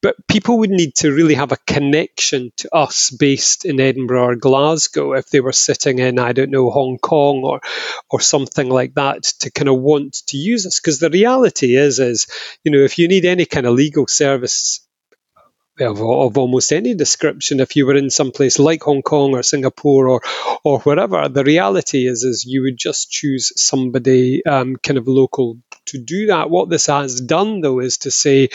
But 0.00 0.16
people 0.28 0.58
would 0.58 0.70
need 0.70 0.94
to 0.96 1.12
really 1.12 1.34
have 1.34 1.52
a 1.52 1.58
connection 1.66 2.52
to 2.58 2.74
us 2.74 3.10
based 3.10 3.64
in 3.64 3.80
edinburgh 3.80 4.24
or 4.24 4.36
glasgow 4.36 5.14
if 5.14 5.30
they 5.30 5.40
were 5.40 5.52
sitting 5.52 5.98
in 5.98 6.18
i 6.18 6.32
don't 6.32 6.50
know 6.50 6.70
hong 6.70 6.98
kong 6.98 7.42
or 7.44 7.60
or 8.10 8.20
something 8.20 8.68
like 8.68 8.94
that 8.94 9.22
to 9.40 9.50
kind 9.50 9.68
of 9.68 9.80
want 9.80 10.14
to 10.26 10.36
use 10.36 10.66
us. 10.66 10.80
Because 10.80 10.98
the 10.98 11.10
reality 11.10 11.76
is 11.76 11.98
is 11.98 12.26
you 12.62 12.72
know 12.72 12.78
if 12.78 12.98
you 12.98 13.08
need 13.08 13.24
any 13.24 13.46
kind 13.46 13.66
of 13.66 13.74
legal 13.84 14.06
service 14.06 14.86
of, 15.80 16.00
of, 16.00 16.38
almost 16.38 16.72
any 16.72 16.94
description 16.94 17.60
if 17.60 17.74
you 17.74 17.86
were 17.86 17.96
in 17.96 18.10
some 18.10 18.30
place 18.30 18.58
like 18.58 18.82
Hong 18.82 19.02
Kong 19.02 19.34
or 19.34 19.42
Singapore 19.42 20.08
or 20.08 20.20
or 20.62 20.78
wherever. 20.80 21.28
The 21.28 21.44
reality 21.44 22.06
is 22.06 22.22
is 22.22 22.44
you 22.44 22.62
would 22.62 22.78
just 22.78 23.10
choose 23.10 23.52
somebody 23.56 24.44
um, 24.46 24.76
kind 24.76 24.98
of 24.98 25.08
local 25.08 25.58
to 25.86 25.98
do 25.98 26.26
that. 26.26 26.50
What 26.50 26.70
this 26.70 26.86
has 26.86 27.20
done 27.20 27.60
though 27.60 27.80
is 27.80 27.98
to 27.98 28.10
say 28.10 28.48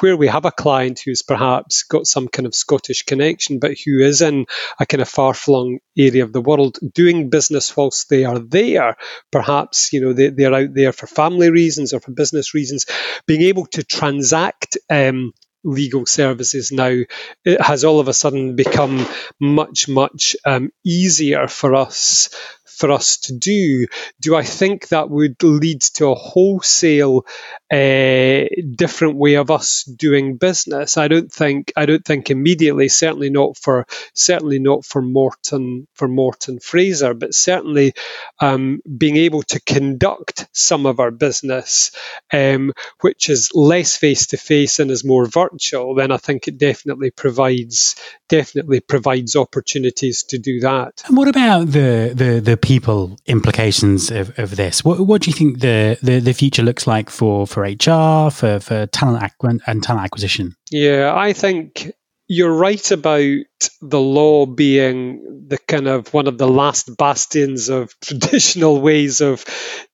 where 0.00 0.16
we 0.16 0.28
have 0.28 0.44
a 0.44 0.50
client 0.50 1.00
who's 1.04 1.22
perhaps 1.22 1.84
got 1.84 2.06
some 2.06 2.28
kind 2.28 2.46
of 2.46 2.54
Scottish 2.54 3.02
connection 3.02 3.58
but 3.58 3.76
who 3.84 4.00
is 4.00 4.22
in 4.22 4.46
a 4.78 4.86
kind 4.86 5.02
of 5.02 5.08
far 5.08 5.34
flung 5.34 5.78
area 5.96 6.24
of 6.24 6.32
the 6.32 6.40
world 6.40 6.78
doing 6.94 7.30
business 7.30 7.76
whilst 7.76 8.08
they 8.08 8.24
are 8.24 8.38
there, 8.38 8.96
perhaps 9.30 9.92
you 9.92 10.00
know 10.00 10.12
they, 10.12 10.30
they're 10.30 10.54
out 10.54 10.74
there 10.74 10.92
for 10.92 11.06
family 11.06 11.50
reasons 11.50 11.92
or 11.92 12.00
for 12.00 12.12
business 12.12 12.54
reasons, 12.54 12.86
being 13.26 13.42
able 13.42 13.66
to 13.66 13.82
transact 13.82 14.76
um, 14.90 15.32
legal 15.66 16.06
services 16.06 16.70
now, 16.70 17.02
it 17.44 17.60
has 17.60 17.84
all 17.84 18.00
of 18.00 18.08
a 18.08 18.14
sudden 18.14 18.54
become 18.56 19.06
much, 19.40 19.88
much 19.88 20.36
um, 20.46 20.70
easier 20.84 21.48
for 21.48 21.74
us 21.74 22.30
for 22.76 22.92
us 22.92 23.18
to 23.18 23.36
do. 23.36 23.86
Do 24.20 24.36
I 24.36 24.42
think 24.42 24.88
that 24.88 25.10
would 25.10 25.42
lead 25.42 25.82
to 25.94 26.08
a 26.08 26.14
wholesale 26.14 27.26
uh, 27.70 28.44
different 28.74 29.16
way 29.16 29.34
of 29.34 29.50
us 29.50 29.84
doing 29.84 30.36
business? 30.36 30.96
I 30.96 31.08
don't 31.08 31.32
think. 31.32 31.72
I 31.76 31.86
don't 31.86 32.04
think 32.04 32.30
immediately. 32.30 32.88
Certainly 32.88 33.30
not 33.30 33.56
for. 33.56 33.86
Certainly 34.14 34.58
not 34.58 34.84
for 34.84 35.02
Morton 35.02 35.86
for 35.94 36.08
Morton 36.08 36.60
Fraser, 36.60 37.14
but 37.14 37.34
certainly 37.34 37.94
um, 38.40 38.80
being 38.96 39.16
able 39.16 39.42
to 39.44 39.60
conduct 39.60 40.46
some 40.52 40.86
of 40.86 41.00
our 41.00 41.10
business, 41.10 41.90
um, 42.32 42.72
which 43.00 43.28
is 43.28 43.50
less 43.54 43.96
face 43.96 44.28
to 44.28 44.36
face 44.36 44.78
and 44.78 44.90
is 44.90 45.04
more 45.04 45.26
virtual, 45.26 45.94
then 45.94 46.12
I 46.12 46.16
think 46.16 46.48
it 46.48 46.58
definitely 46.58 47.10
provides 47.10 47.96
definitely 48.28 48.80
provides 48.80 49.36
opportunities 49.36 50.24
to 50.24 50.38
do 50.38 50.60
that. 50.60 51.02
And 51.06 51.16
what 51.16 51.28
about 51.28 51.66
the 51.66 52.12
the 52.14 52.40
the 52.40 52.56
people 52.66 53.16
implications 53.26 54.10
of, 54.10 54.36
of 54.38 54.56
this? 54.56 54.84
What, 54.84 55.00
what 55.00 55.22
do 55.22 55.30
you 55.30 55.36
think 55.36 55.60
the, 55.60 55.96
the, 56.02 56.18
the 56.18 56.34
future 56.34 56.62
looks 56.62 56.86
like 56.86 57.10
for, 57.10 57.46
for 57.46 57.62
HR, 57.62 58.30
for, 58.30 58.58
for 58.60 58.86
talent 58.86 59.32
and 59.66 59.82
talent 59.82 60.04
acquisition? 60.04 60.56
Yeah, 60.70 61.14
I 61.14 61.32
think 61.32 61.92
you're 62.28 62.52
right 62.52 62.90
about 62.90 63.38
the 63.80 64.00
law 64.00 64.46
being 64.46 65.44
the 65.46 65.58
kind 65.58 65.86
of 65.86 66.12
one 66.12 66.26
of 66.26 66.38
the 66.38 66.48
last 66.48 66.96
bastions 66.96 67.68
of 67.68 67.94
traditional 68.02 68.80
ways 68.80 69.20
of 69.20 69.44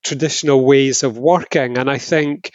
traditional 0.02 0.64
ways 0.64 1.02
of 1.02 1.18
working 1.18 1.76
and 1.76 1.90
i 1.90 1.98
think 1.98 2.52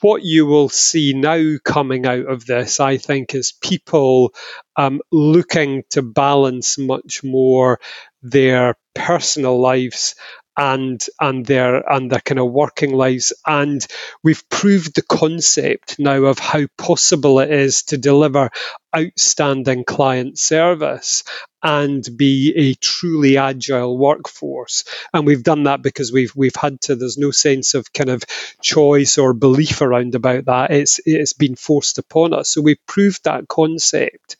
what 0.00 0.22
you 0.22 0.46
will 0.46 0.68
see 0.68 1.12
now 1.14 1.56
coming 1.64 2.06
out 2.06 2.26
of 2.26 2.46
this, 2.46 2.80
I 2.80 2.96
think, 2.96 3.34
is 3.34 3.52
people 3.60 4.34
um, 4.76 5.00
looking 5.12 5.84
to 5.90 6.02
balance 6.02 6.78
much 6.78 7.22
more 7.22 7.80
their 8.22 8.76
personal 8.94 9.60
lives 9.60 10.14
and 10.56 11.00
and 11.20 11.46
their 11.46 11.90
and 11.90 12.10
their 12.10 12.20
kind 12.20 12.38
of 12.40 12.50
working 12.50 12.92
lives. 12.92 13.32
And 13.46 13.84
we've 14.22 14.46
proved 14.50 14.94
the 14.94 15.02
concept 15.02 15.98
now 15.98 16.24
of 16.24 16.38
how 16.38 16.66
possible 16.76 17.40
it 17.40 17.50
is 17.50 17.84
to 17.84 17.98
deliver 17.98 18.50
outstanding 18.96 19.84
client 19.84 20.38
service 20.38 21.24
and 21.62 22.06
be 22.16 22.54
a 22.56 22.74
truly 22.74 23.36
agile 23.36 23.98
workforce. 23.98 24.84
And 25.12 25.26
we've 25.26 25.42
done 25.42 25.64
that 25.64 25.82
because 25.82 26.10
we've 26.12 26.34
we've 26.34 26.56
had 26.56 26.80
to. 26.82 26.96
There's 26.96 27.18
no 27.18 27.30
sense 27.30 27.74
of 27.74 27.92
kind 27.92 28.10
of 28.10 28.24
choice 28.62 29.18
or 29.18 29.34
belief 29.34 29.82
around 29.82 30.14
about 30.14 30.46
that. 30.46 30.70
It's 30.70 31.00
it's 31.04 31.34
been 31.34 31.56
forced 31.56 31.98
upon 31.98 32.32
us. 32.32 32.48
So 32.50 32.62
we've 32.62 32.84
proved 32.86 33.24
that 33.24 33.48
concept. 33.48 34.36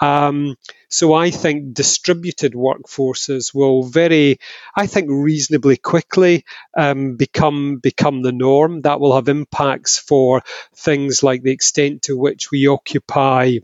Um, 0.00 0.56
so 0.88 1.14
I 1.14 1.30
think 1.30 1.74
distributed 1.74 2.52
workforces 2.52 3.54
will 3.54 3.84
very, 3.84 4.38
I 4.74 4.86
think, 4.86 5.08
reasonably 5.10 5.76
quickly 5.76 6.44
um, 6.76 7.16
become 7.16 7.78
become 7.78 8.22
the 8.22 8.32
norm. 8.32 8.82
That 8.82 9.00
will 9.00 9.14
have 9.14 9.28
impacts 9.28 9.98
for 9.98 10.42
things 10.74 11.22
like 11.22 11.42
the 11.42 11.52
extent 11.52 12.02
to 12.02 12.16
which 12.16 12.50
we 12.50 12.66
occupy 12.66 13.58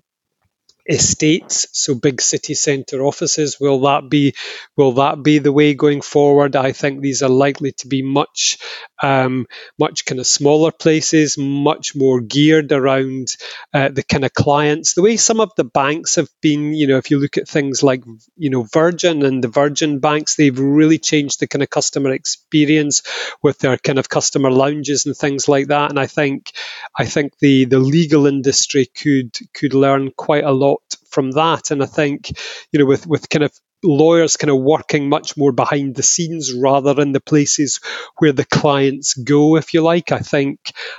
estates, 0.89 1.67
so 1.73 1.95
big 1.95 2.21
city 2.21 2.55
centre 2.55 3.03
offices. 3.03 3.59
Will 3.61 3.81
that 3.83 4.09
be 4.09 4.35
will 4.77 4.93
that 4.93 5.23
be 5.23 5.39
the 5.39 5.53
way 5.53 5.75
going 5.75 6.01
forward? 6.01 6.57
I 6.57 6.73
think 6.73 7.01
these 7.01 7.23
are 7.23 7.29
likely 7.29 7.73
to 7.79 7.89
be 7.89 8.03
much 8.03 8.59
um, 9.03 9.47
much 9.79 10.05
kind 10.05 10.21
of 10.21 10.27
smaller 10.27 10.71
places, 10.71 11.37
much 11.39 11.95
more 11.95 12.21
geared 12.21 12.73
around 12.73 13.29
uh, 13.75 13.89
the 13.89 14.03
kind 14.03 14.25
of 14.25 14.33
clients. 14.33 14.95
The 14.95 15.03
way 15.03 15.17
some 15.17 15.41
of 15.41 15.51
the 15.57 15.65
banks 15.65 16.17
have 16.17 16.29
been, 16.41 16.73
you 16.73 16.87
know, 16.87 16.99
if 16.99 17.11
you 17.11 17.19
look 17.19 17.37
at 17.37 17.49
things 17.49 17.83
like 17.83 18.05
you 18.37 18.51
know 18.51 18.63
Virgin 18.73 19.25
and 19.25 19.43
the 19.43 19.49
Virgin 19.49 19.99
banks, 19.99 20.37
they've 20.37 20.59
really 20.59 20.99
changed 20.99 21.41
the 21.41 21.49
kind 21.49 21.63
of 21.63 21.71
customer 21.71 22.13
experience 22.13 23.03
with 23.43 23.59
their 23.59 23.77
kind 23.77 23.99
of 23.99 24.09
customer 24.09 24.51
lounges 24.51 25.07
and 25.07 25.17
things 25.17 25.49
like 25.49 25.69
that. 25.69 25.91
And 25.91 25.99
I 25.99 26.07
think 26.07 26.53
I 26.97 27.05
think 27.05 27.39
the 27.39 27.65
the 27.67 27.79
legal 27.81 28.27
industry 28.27 28.87
could 28.87 29.37
could 29.55 29.75
learn 29.75 30.11
quite 30.17 30.45
a 30.45 30.53
lot 30.53 30.72
lot 30.73 30.97
from 31.11 31.31
that. 31.33 31.71
And 31.71 31.83
I 31.83 31.87
think, 31.87 32.31
you 32.73 32.79
know, 32.79 32.87
with, 32.87 33.07
with 33.07 33.29
kind 33.29 33.45
of 33.45 33.53
lawyers 33.85 34.37
kind 34.37 34.51
of 34.51 34.59
working 34.61 35.09
much 35.09 35.37
more 35.37 35.53
behind 35.53 35.95
the 35.95 36.03
scenes 36.03 36.53
rather 36.53 36.95
than 36.95 37.13
the 37.13 37.21
places 37.21 37.81
where 38.19 38.33
the 38.33 38.45
clients 38.45 39.15
go, 39.15 39.57
if 39.57 39.75
you 39.75 39.83
like. 39.83 40.13
I 40.13 40.21
think 40.21 40.59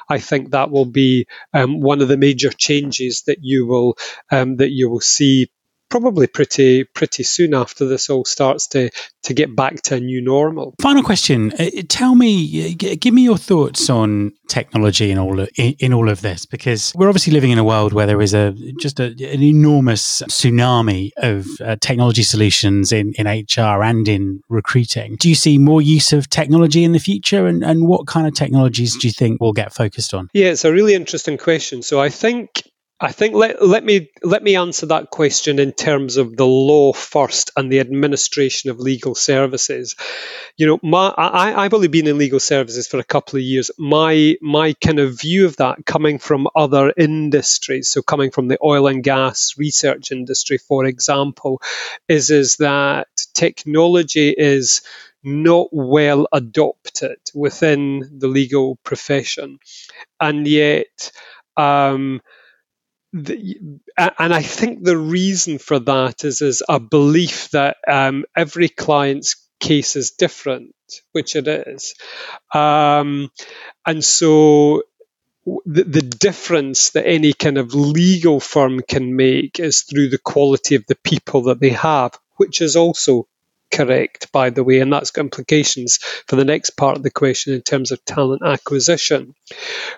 I 0.09 0.19
think 0.19 0.51
that 0.51 0.71
will 0.71 0.85
be 0.85 1.27
um, 1.53 1.81
one 1.81 2.01
of 2.01 2.07
the 2.07 2.17
major 2.17 2.51
changes 2.51 3.23
that 3.27 3.37
you 3.41 3.65
will 3.65 3.97
um, 4.31 4.57
that 4.57 4.71
you 4.71 4.89
will 4.89 5.01
see 5.01 5.49
probably 5.93 6.25
pretty 6.25 6.83
pretty 6.85 7.21
soon 7.21 7.53
after 7.53 7.85
this 7.85 8.09
all 8.09 8.25
starts 8.25 8.65
to 8.65 8.89
to 9.21 9.31
get 9.31 9.55
back 9.55 9.75
to 9.79 9.93
a 9.93 9.99
new 9.99 10.21
normal. 10.21 10.73
Final 10.81 11.03
question: 11.03 11.53
uh, 11.59 11.69
Tell 11.87 12.15
me, 12.15 12.73
give 12.73 13.13
me 13.13 13.21
your 13.21 13.37
thoughts 13.37 13.91
on 13.91 14.31
technology 14.47 15.11
in 15.11 15.19
all 15.19 15.39
of, 15.39 15.49
in, 15.55 15.75
in, 15.77 15.93
all 15.93 16.09
of 16.09 16.21
this, 16.21 16.47
because 16.47 16.91
we're 16.95 17.09
obviously 17.09 17.31
living 17.31 17.51
in 17.51 17.59
a 17.59 17.63
world 17.63 17.93
where 17.93 18.07
there 18.07 18.23
is 18.23 18.33
a 18.33 18.55
just 18.79 18.99
a, 18.99 19.05
an 19.05 19.43
enormous 19.43 20.23
tsunami 20.23 21.11
of 21.17 21.45
uh, 21.61 21.75
technology 21.79 22.23
solutions 22.23 22.91
in 22.91 23.13
in 23.19 23.27
HR 23.27 23.83
and 23.83 24.07
in 24.07 24.41
recruiting. 24.49 25.15
Do 25.17 25.29
you 25.29 25.35
see 25.35 25.59
more 25.59 25.83
use 25.83 26.11
of 26.11 26.27
technology 26.27 26.83
in 26.83 26.93
the 26.93 26.99
future, 26.99 27.45
and 27.45 27.63
and 27.63 27.87
what 27.87 28.07
kind 28.07 28.25
of 28.25 28.33
technologies 28.33 28.97
do 28.97 29.07
you 29.07 29.13
think 29.13 29.39
will 29.39 29.53
get 29.53 29.75
focused 29.75 30.15
on? 30.15 30.27
Yeah, 30.33 30.47
it's 30.47 30.65
a 30.65 30.73
really 30.73 30.95
interesting 30.95 31.37
question. 31.37 31.83
So 31.83 32.01
I 32.01 32.09
think 32.09 32.63
I 33.03 33.11
think 33.11 33.35
let, 33.35 33.61
let 33.61 33.83
me 33.83 34.09
let 34.21 34.41
me 34.41 34.55
answer 34.55 34.85
that 34.85 35.09
question 35.09 35.59
in 35.59 35.73
terms 35.73 36.15
of 36.15 36.37
the 36.37 36.45
law 36.45 36.93
first 36.93 37.51
and 37.57 37.69
the 37.69 37.81
administration 37.81 38.69
of 38.69 38.79
legal 38.79 39.13
services. 39.13 39.95
You 40.55 40.67
know, 40.67 40.79
my 40.81 41.09
I, 41.09 41.65
I've 41.65 41.73
only 41.73 41.89
been 41.89 42.07
in 42.07 42.17
legal 42.17 42.39
services 42.39 42.87
for 42.87 42.99
a 42.99 43.03
couple 43.03 43.35
of 43.35 43.43
years. 43.43 43.71
My 43.77 44.37
my 44.41 44.71
kind 44.81 44.99
of 44.99 45.19
view 45.19 45.45
of 45.47 45.57
that 45.57 45.85
coming 45.85 46.17
from 46.17 46.47
other 46.55 46.93
industries, 46.95 47.89
so 47.89 48.01
coming 48.01 48.31
from 48.31 48.47
the 48.47 48.57
oil 48.63 48.87
and 48.87 49.03
gas 49.03 49.55
research 49.57 50.13
industry, 50.13 50.57
for 50.57 50.85
example, 50.85 51.61
is 52.07 52.29
is 52.29 52.55
that 52.57 53.09
technology 53.33 54.29
is 54.29 54.81
not 55.25 55.67
well 55.73 56.25
adopted 56.31 57.17
within 57.35 58.17
the 58.17 58.29
legal 58.29 58.77
profession, 58.77 59.59
and 60.21 60.47
yet. 60.47 61.11
Um, 61.57 62.21
the, 63.13 63.59
and 63.97 64.33
I 64.33 64.41
think 64.41 64.83
the 64.83 64.97
reason 64.97 65.59
for 65.59 65.79
that 65.79 66.25
is 66.25 66.41
is 66.41 66.63
a 66.67 66.79
belief 66.79 67.49
that 67.51 67.77
um, 67.87 68.25
every 68.35 68.69
client's 68.69 69.35
case 69.59 69.95
is 69.95 70.11
different, 70.11 70.75
which 71.13 71.35
it 71.35 71.47
is, 71.47 71.95
um, 72.53 73.29
and 73.85 74.03
so 74.03 74.83
the, 75.65 75.83
the 75.83 76.01
difference 76.01 76.91
that 76.91 77.07
any 77.07 77.33
kind 77.33 77.57
of 77.57 77.73
legal 77.75 78.39
firm 78.39 78.81
can 78.87 79.15
make 79.15 79.59
is 79.59 79.81
through 79.81 80.09
the 80.09 80.17
quality 80.19 80.75
of 80.75 80.85
the 80.87 80.97
people 81.03 81.43
that 81.43 81.59
they 81.59 81.69
have, 81.71 82.17
which 82.37 82.61
is 82.61 82.75
also 82.75 83.27
correct, 83.73 84.31
by 84.31 84.49
the 84.51 84.63
way, 84.63 84.79
and 84.79 84.93
that's 84.93 85.11
got 85.11 85.21
implications 85.21 85.97
for 86.27 86.35
the 86.35 86.45
next 86.45 86.71
part 86.71 86.97
of 86.97 87.03
the 87.03 87.11
question 87.11 87.53
in 87.53 87.61
terms 87.61 87.91
of 87.91 88.05
talent 88.05 88.43
acquisition. 88.45 89.33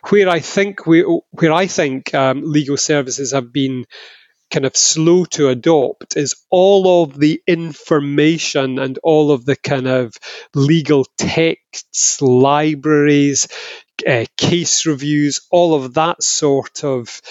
Where 0.09 0.29
I 0.29 0.39
think 0.39 0.85
we, 0.85 1.01
where 1.31 1.51
I 1.51 1.67
think 1.67 2.13
um, 2.13 2.41
legal 2.43 2.77
services 2.77 3.33
have 3.33 3.51
been 3.51 3.85
kind 4.51 4.65
of 4.65 4.77
slow 4.77 5.25
to 5.25 5.49
adopt 5.49 6.15
is 6.15 6.35
all 6.49 7.03
of 7.03 7.19
the 7.19 7.41
information 7.47 8.79
and 8.79 8.97
all 9.03 9.31
of 9.31 9.43
the 9.45 9.55
kind 9.55 9.88
of 9.88 10.13
legal 10.53 11.05
texts, 11.17 12.21
libraries, 12.21 13.47
uh, 14.07 14.25
case 14.38 14.85
reviews, 14.85 15.41
all 15.51 15.73
of 15.75 15.95
that 15.95 16.21
sort 16.21 16.83
of 16.83 17.21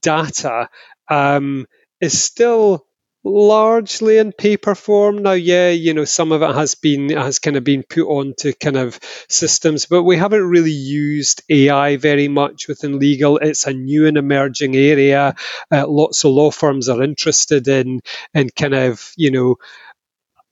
data 0.00 0.68
um, 1.08 1.66
is 2.00 2.20
still 2.20 2.86
largely 3.24 4.18
in 4.18 4.32
paper 4.32 4.74
form 4.74 5.22
now. 5.22 5.32
Yeah, 5.32 5.70
you 5.70 5.94
know, 5.94 6.04
some 6.04 6.30
of 6.32 6.42
it 6.42 6.54
has 6.54 6.74
been 6.74 7.10
has 7.10 7.38
kind 7.38 7.56
of 7.56 7.64
been 7.64 7.82
put 7.82 8.06
onto 8.06 8.52
kind 8.52 8.76
of 8.76 9.00
systems, 9.28 9.86
but 9.86 10.02
we 10.02 10.16
haven't 10.16 10.44
really 10.44 10.70
used 10.72 11.42
AI 11.48 11.96
very 11.96 12.28
much 12.28 12.68
within 12.68 12.98
legal. 12.98 13.38
It's 13.38 13.66
a 13.66 13.72
new 13.72 14.06
and 14.06 14.16
emerging 14.18 14.76
area. 14.76 15.34
Uh, 15.72 15.88
lots 15.88 16.24
of 16.24 16.32
law 16.32 16.50
firms 16.50 16.88
are 16.88 17.02
interested 17.02 17.66
in 17.66 18.00
in 18.34 18.50
kind 18.50 18.74
of 18.74 19.12
you 19.16 19.30
know 19.30 19.56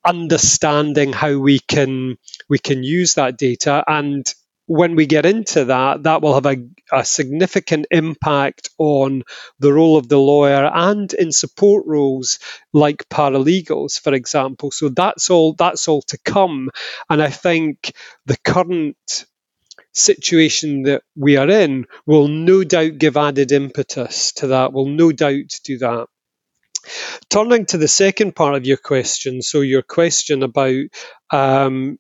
understanding 0.04 1.12
how 1.12 1.38
we 1.38 1.58
can 1.60 2.16
we 2.48 2.58
can 2.58 2.82
use 2.82 3.14
that 3.14 3.38
data 3.38 3.84
and 3.86 4.34
when 4.66 4.94
we 4.94 5.06
get 5.06 5.26
into 5.26 5.66
that, 5.66 6.04
that 6.04 6.22
will 6.22 6.34
have 6.34 6.46
a, 6.46 6.56
a, 6.92 7.04
significant 7.04 7.86
impact 7.90 8.70
on 8.78 9.22
the 9.58 9.72
role 9.72 9.96
of 9.96 10.08
the 10.08 10.18
lawyer 10.18 10.70
and 10.72 11.12
in 11.12 11.32
support 11.32 11.84
roles 11.86 12.38
like 12.72 13.08
paralegals, 13.08 14.00
for 14.00 14.14
example. 14.14 14.70
So 14.70 14.88
that's 14.88 15.30
all 15.30 15.54
that's 15.54 15.88
all 15.88 16.02
to 16.02 16.18
come. 16.24 16.70
And 17.10 17.22
I 17.22 17.28
think 17.28 17.92
the 18.26 18.38
current 18.44 19.26
situation 19.92 20.82
that 20.82 21.02
we 21.16 21.36
are 21.36 21.50
in 21.50 21.86
will 22.06 22.28
no 22.28 22.64
doubt 22.64 22.98
give 22.98 23.16
added 23.16 23.52
impetus 23.52 24.32
to 24.32 24.48
that, 24.48 24.72
will 24.72 24.86
no 24.86 25.12
doubt 25.12 25.60
do 25.64 25.78
that. 25.78 26.06
Turning 27.30 27.66
to 27.66 27.78
the 27.78 27.88
second 27.88 28.34
part 28.34 28.54
of 28.54 28.66
your 28.66 28.76
question, 28.76 29.42
so 29.42 29.60
your 29.60 29.82
question 29.82 30.42
about 30.42 30.84
um, 31.30 31.98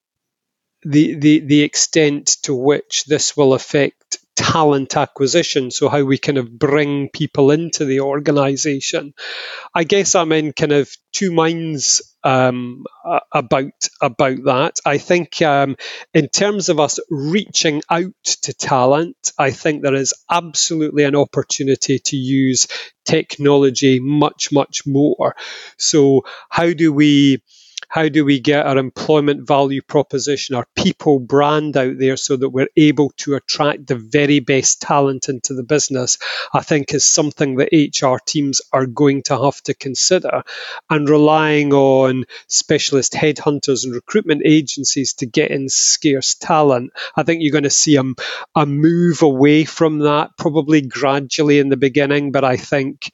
the, 0.84 1.14
the, 1.14 1.38
the 1.40 1.62
extent 1.62 2.38
to 2.42 2.54
which 2.54 3.04
this 3.04 3.36
will 3.36 3.54
affect 3.54 4.18
talent 4.34 4.96
acquisition, 4.96 5.70
so 5.70 5.88
how 5.88 6.02
we 6.02 6.18
kind 6.18 6.38
of 6.38 6.58
bring 6.58 7.08
people 7.10 7.50
into 7.50 7.84
the 7.84 8.00
organization. 8.00 9.14
I 9.74 9.84
guess 9.84 10.14
I'm 10.14 10.32
in 10.32 10.52
kind 10.52 10.72
of 10.72 10.90
two 11.12 11.32
minds 11.32 12.02
um, 12.24 12.84
about 13.32 13.88
about 14.00 14.44
that. 14.44 14.78
I 14.86 14.98
think 14.98 15.42
um, 15.42 15.76
in 16.14 16.28
terms 16.28 16.68
of 16.68 16.80
us 16.80 16.98
reaching 17.10 17.82
out 17.90 18.24
to 18.24 18.54
talent, 18.54 19.32
I 19.38 19.50
think 19.50 19.82
there 19.82 19.94
is 19.94 20.14
absolutely 20.30 21.04
an 21.04 21.16
opportunity 21.16 21.98
to 21.98 22.16
use 22.16 22.68
technology 23.04 24.00
much 24.00 24.52
much 24.52 24.86
more. 24.86 25.36
So 25.76 26.24
how 26.48 26.72
do 26.72 26.92
we 26.92 27.42
how 27.92 28.08
do 28.08 28.24
we 28.24 28.40
get 28.40 28.64
our 28.64 28.78
employment 28.78 29.46
value 29.46 29.82
proposition, 29.82 30.54
our 30.54 30.66
people 30.74 31.18
brand 31.18 31.76
out 31.76 31.98
there 31.98 32.16
so 32.16 32.34
that 32.38 32.48
we're 32.48 32.70
able 32.74 33.10
to 33.18 33.34
attract 33.34 33.86
the 33.86 33.96
very 33.96 34.40
best 34.40 34.80
talent 34.80 35.28
into 35.28 35.52
the 35.52 35.62
business, 35.62 36.16
I 36.54 36.62
think 36.62 36.94
is 36.94 37.06
something 37.06 37.56
that 37.56 37.68
HR 37.70 38.16
teams 38.24 38.62
are 38.72 38.86
going 38.86 39.24
to 39.24 39.38
have 39.38 39.60
to 39.64 39.74
consider. 39.74 40.42
And 40.88 41.06
relying 41.06 41.74
on 41.74 42.24
specialist 42.46 43.12
headhunters 43.12 43.84
and 43.84 43.94
recruitment 43.94 44.40
agencies 44.46 45.12
to 45.18 45.26
get 45.26 45.50
in 45.50 45.68
scarce 45.68 46.34
talent, 46.34 46.94
I 47.14 47.24
think 47.24 47.42
you're 47.42 47.52
going 47.52 47.64
to 47.64 47.70
see 47.70 47.96
a, 47.96 48.04
a 48.54 48.64
move 48.64 49.20
away 49.20 49.66
from 49.66 49.98
that, 49.98 50.30
probably 50.38 50.80
gradually 50.80 51.58
in 51.58 51.68
the 51.68 51.76
beginning, 51.76 52.32
but 52.32 52.42
I 52.42 52.56
think 52.56 53.10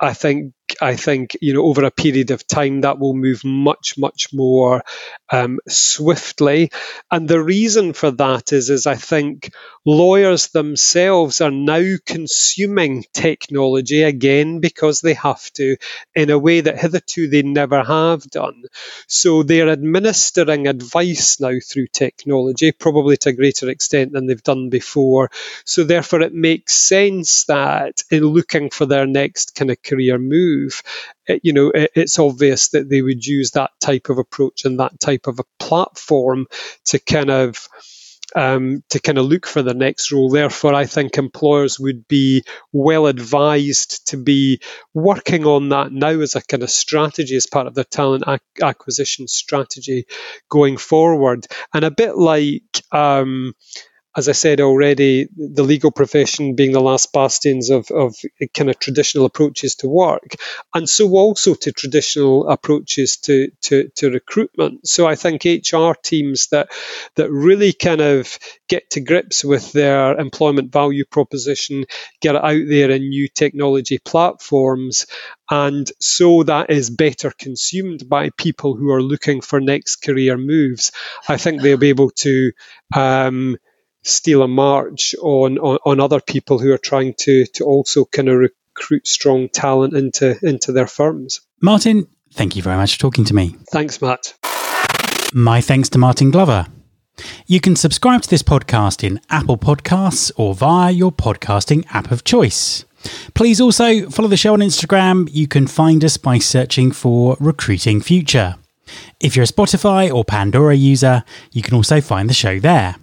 I 0.00 0.14
think 0.14 0.54
I 0.80 0.96
think 0.96 1.36
you 1.40 1.54
know 1.54 1.64
over 1.64 1.84
a 1.84 1.90
period 1.90 2.30
of 2.30 2.46
time 2.46 2.82
that 2.82 2.98
will 2.98 3.14
move 3.14 3.44
much 3.44 3.98
much 3.98 4.32
more 4.32 4.82
um, 5.30 5.58
swiftly, 5.68 6.70
and 7.10 7.28
the 7.28 7.42
reason 7.42 7.92
for 7.92 8.10
that 8.12 8.52
is 8.52 8.70
is 8.70 8.86
I 8.86 8.96
think 8.96 9.52
lawyers 9.84 10.48
themselves 10.48 11.40
are 11.40 11.50
now 11.50 11.96
consuming 12.06 13.04
technology 13.12 14.02
again 14.02 14.60
because 14.60 15.00
they 15.00 15.14
have 15.14 15.50
to 15.54 15.76
in 16.14 16.30
a 16.30 16.38
way 16.38 16.60
that 16.60 16.78
hitherto 16.78 17.28
they 17.28 17.42
never 17.42 17.82
have 17.82 18.22
done. 18.30 18.64
So 19.06 19.42
they're 19.42 19.68
administering 19.70 20.66
advice 20.66 21.40
now 21.40 21.54
through 21.64 21.88
technology, 21.88 22.72
probably 22.72 23.16
to 23.18 23.30
a 23.30 23.32
greater 23.32 23.68
extent 23.68 24.12
than 24.12 24.26
they've 24.26 24.42
done 24.42 24.68
before. 24.70 25.30
So 25.64 25.84
therefore, 25.84 26.22
it 26.22 26.34
makes 26.34 26.74
sense 26.74 27.44
that 27.44 28.02
in 28.10 28.24
looking 28.24 28.70
for 28.70 28.86
their 28.86 29.06
next 29.06 29.54
kind 29.54 29.70
of 29.70 29.82
career 29.82 30.18
move 30.18 30.59
move, 30.60 30.82
it, 31.26 31.40
you 31.44 31.52
know, 31.52 31.70
it, 31.70 31.90
it's 31.94 32.18
obvious 32.18 32.68
that 32.70 32.88
they 32.88 33.02
would 33.02 33.24
use 33.24 33.52
that 33.52 33.70
type 33.80 34.08
of 34.08 34.18
approach 34.18 34.64
and 34.64 34.80
that 34.80 34.98
type 35.00 35.26
of 35.26 35.38
a 35.38 35.44
platform 35.58 36.46
to 36.86 36.98
kind 36.98 37.30
of 37.30 37.68
um, 38.36 38.84
to 38.90 39.00
kind 39.00 39.18
of 39.18 39.26
look 39.26 39.46
for 39.46 39.62
the 39.62 39.74
next 39.74 40.12
role. 40.12 40.30
Therefore, 40.30 40.74
I 40.74 40.86
think 40.86 41.18
employers 41.18 41.80
would 41.80 42.06
be 42.06 42.44
well 42.72 43.06
advised 43.06 44.08
to 44.08 44.16
be 44.16 44.60
working 44.94 45.46
on 45.46 45.70
that 45.70 45.92
now 45.92 46.20
as 46.20 46.36
a 46.36 46.42
kind 46.42 46.62
of 46.62 46.70
strategy, 46.70 47.36
as 47.36 47.46
part 47.46 47.66
of 47.66 47.74
their 47.74 47.84
talent 47.84 48.24
ac- 48.28 48.62
acquisition 48.62 49.26
strategy 49.26 50.06
going 50.48 50.76
forward. 50.76 51.46
And 51.74 51.84
a 51.84 51.90
bit 51.90 52.16
like 52.16 52.62
um, 52.92 53.54
as 54.16 54.28
I 54.28 54.32
said 54.32 54.60
already, 54.60 55.28
the 55.36 55.62
legal 55.62 55.92
profession 55.92 56.56
being 56.56 56.72
the 56.72 56.80
last 56.80 57.12
bastions 57.12 57.70
of, 57.70 57.90
of 57.90 58.16
kind 58.54 58.68
of 58.68 58.78
traditional 58.78 59.24
approaches 59.24 59.76
to 59.76 59.88
work, 59.88 60.34
and 60.74 60.88
so 60.88 61.10
also 61.10 61.54
to 61.54 61.72
traditional 61.72 62.48
approaches 62.48 63.18
to, 63.18 63.50
to, 63.62 63.88
to 63.96 64.10
recruitment. 64.10 64.86
So 64.86 65.06
I 65.06 65.14
think 65.14 65.44
HR 65.44 65.92
teams 66.02 66.48
that 66.48 66.70
that 67.14 67.30
really 67.30 67.72
kind 67.72 68.00
of 68.00 68.36
get 68.68 68.90
to 68.90 69.00
grips 69.00 69.44
with 69.44 69.72
their 69.72 70.18
employment 70.18 70.72
value 70.72 71.04
proposition, 71.04 71.84
get 72.20 72.34
it 72.34 72.44
out 72.44 72.68
there 72.68 72.90
in 72.90 73.10
new 73.10 73.28
technology 73.28 73.98
platforms, 73.98 75.06
and 75.50 75.90
so 76.00 76.42
that 76.44 76.70
is 76.70 76.90
better 76.90 77.32
consumed 77.36 78.08
by 78.08 78.30
people 78.36 78.74
who 78.74 78.90
are 78.90 79.02
looking 79.02 79.40
for 79.40 79.60
next 79.60 79.96
career 79.96 80.36
moves. 80.36 80.92
I 81.28 81.36
think 81.36 81.60
they'll 81.60 81.76
be 81.76 81.88
able 81.88 82.10
to 82.10 82.52
um, 82.94 83.56
steal 84.02 84.42
a 84.42 84.48
march 84.48 85.14
on, 85.20 85.58
on, 85.58 85.78
on 85.84 86.00
other 86.00 86.20
people 86.20 86.58
who 86.58 86.72
are 86.72 86.78
trying 86.78 87.14
to 87.18 87.46
to 87.54 87.64
also 87.64 88.04
kind 88.04 88.28
of 88.28 88.36
recruit 88.36 89.06
strong 89.06 89.48
talent 89.48 89.94
into 89.94 90.36
into 90.42 90.72
their 90.72 90.86
firms. 90.86 91.40
Martin, 91.60 92.06
thank 92.32 92.56
you 92.56 92.62
very 92.62 92.76
much 92.76 92.94
for 92.94 93.00
talking 93.00 93.24
to 93.26 93.34
me. 93.34 93.56
Thanks, 93.70 94.00
Matt. 94.00 94.34
My 95.32 95.60
thanks 95.60 95.88
to 95.90 95.98
Martin 95.98 96.30
Glover. 96.30 96.66
You 97.46 97.60
can 97.60 97.76
subscribe 97.76 98.22
to 98.22 98.30
this 98.30 98.42
podcast 98.42 99.04
in 99.04 99.20
Apple 99.28 99.58
Podcasts 99.58 100.32
or 100.36 100.54
via 100.54 100.90
your 100.90 101.12
podcasting 101.12 101.84
app 101.90 102.10
of 102.10 102.24
choice. 102.24 102.84
Please 103.34 103.60
also 103.60 104.08
follow 104.10 104.28
the 104.28 104.36
show 104.36 104.54
on 104.54 104.60
Instagram. 104.60 105.28
You 105.30 105.46
can 105.46 105.66
find 105.66 106.04
us 106.04 106.16
by 106.16 106.38
searching 106.38 106.92
for 106.92 107.36
Recruiting 107.40 108.00
Future. 108.00 108.56
If 109.20 109.36
you're 109.36 109.44
a 109.44 109.46
Spotify 109.46 110.12
or 110.12 110.24
Pandora 110.24 110.74
user, 110.74 111.24
you 111.52 111.62
can 111.62 111.74
also 111.74 112.00
find 112.00 112.28
the 112.28 112.34
show 112.34 112.58
there. 112.58 112.96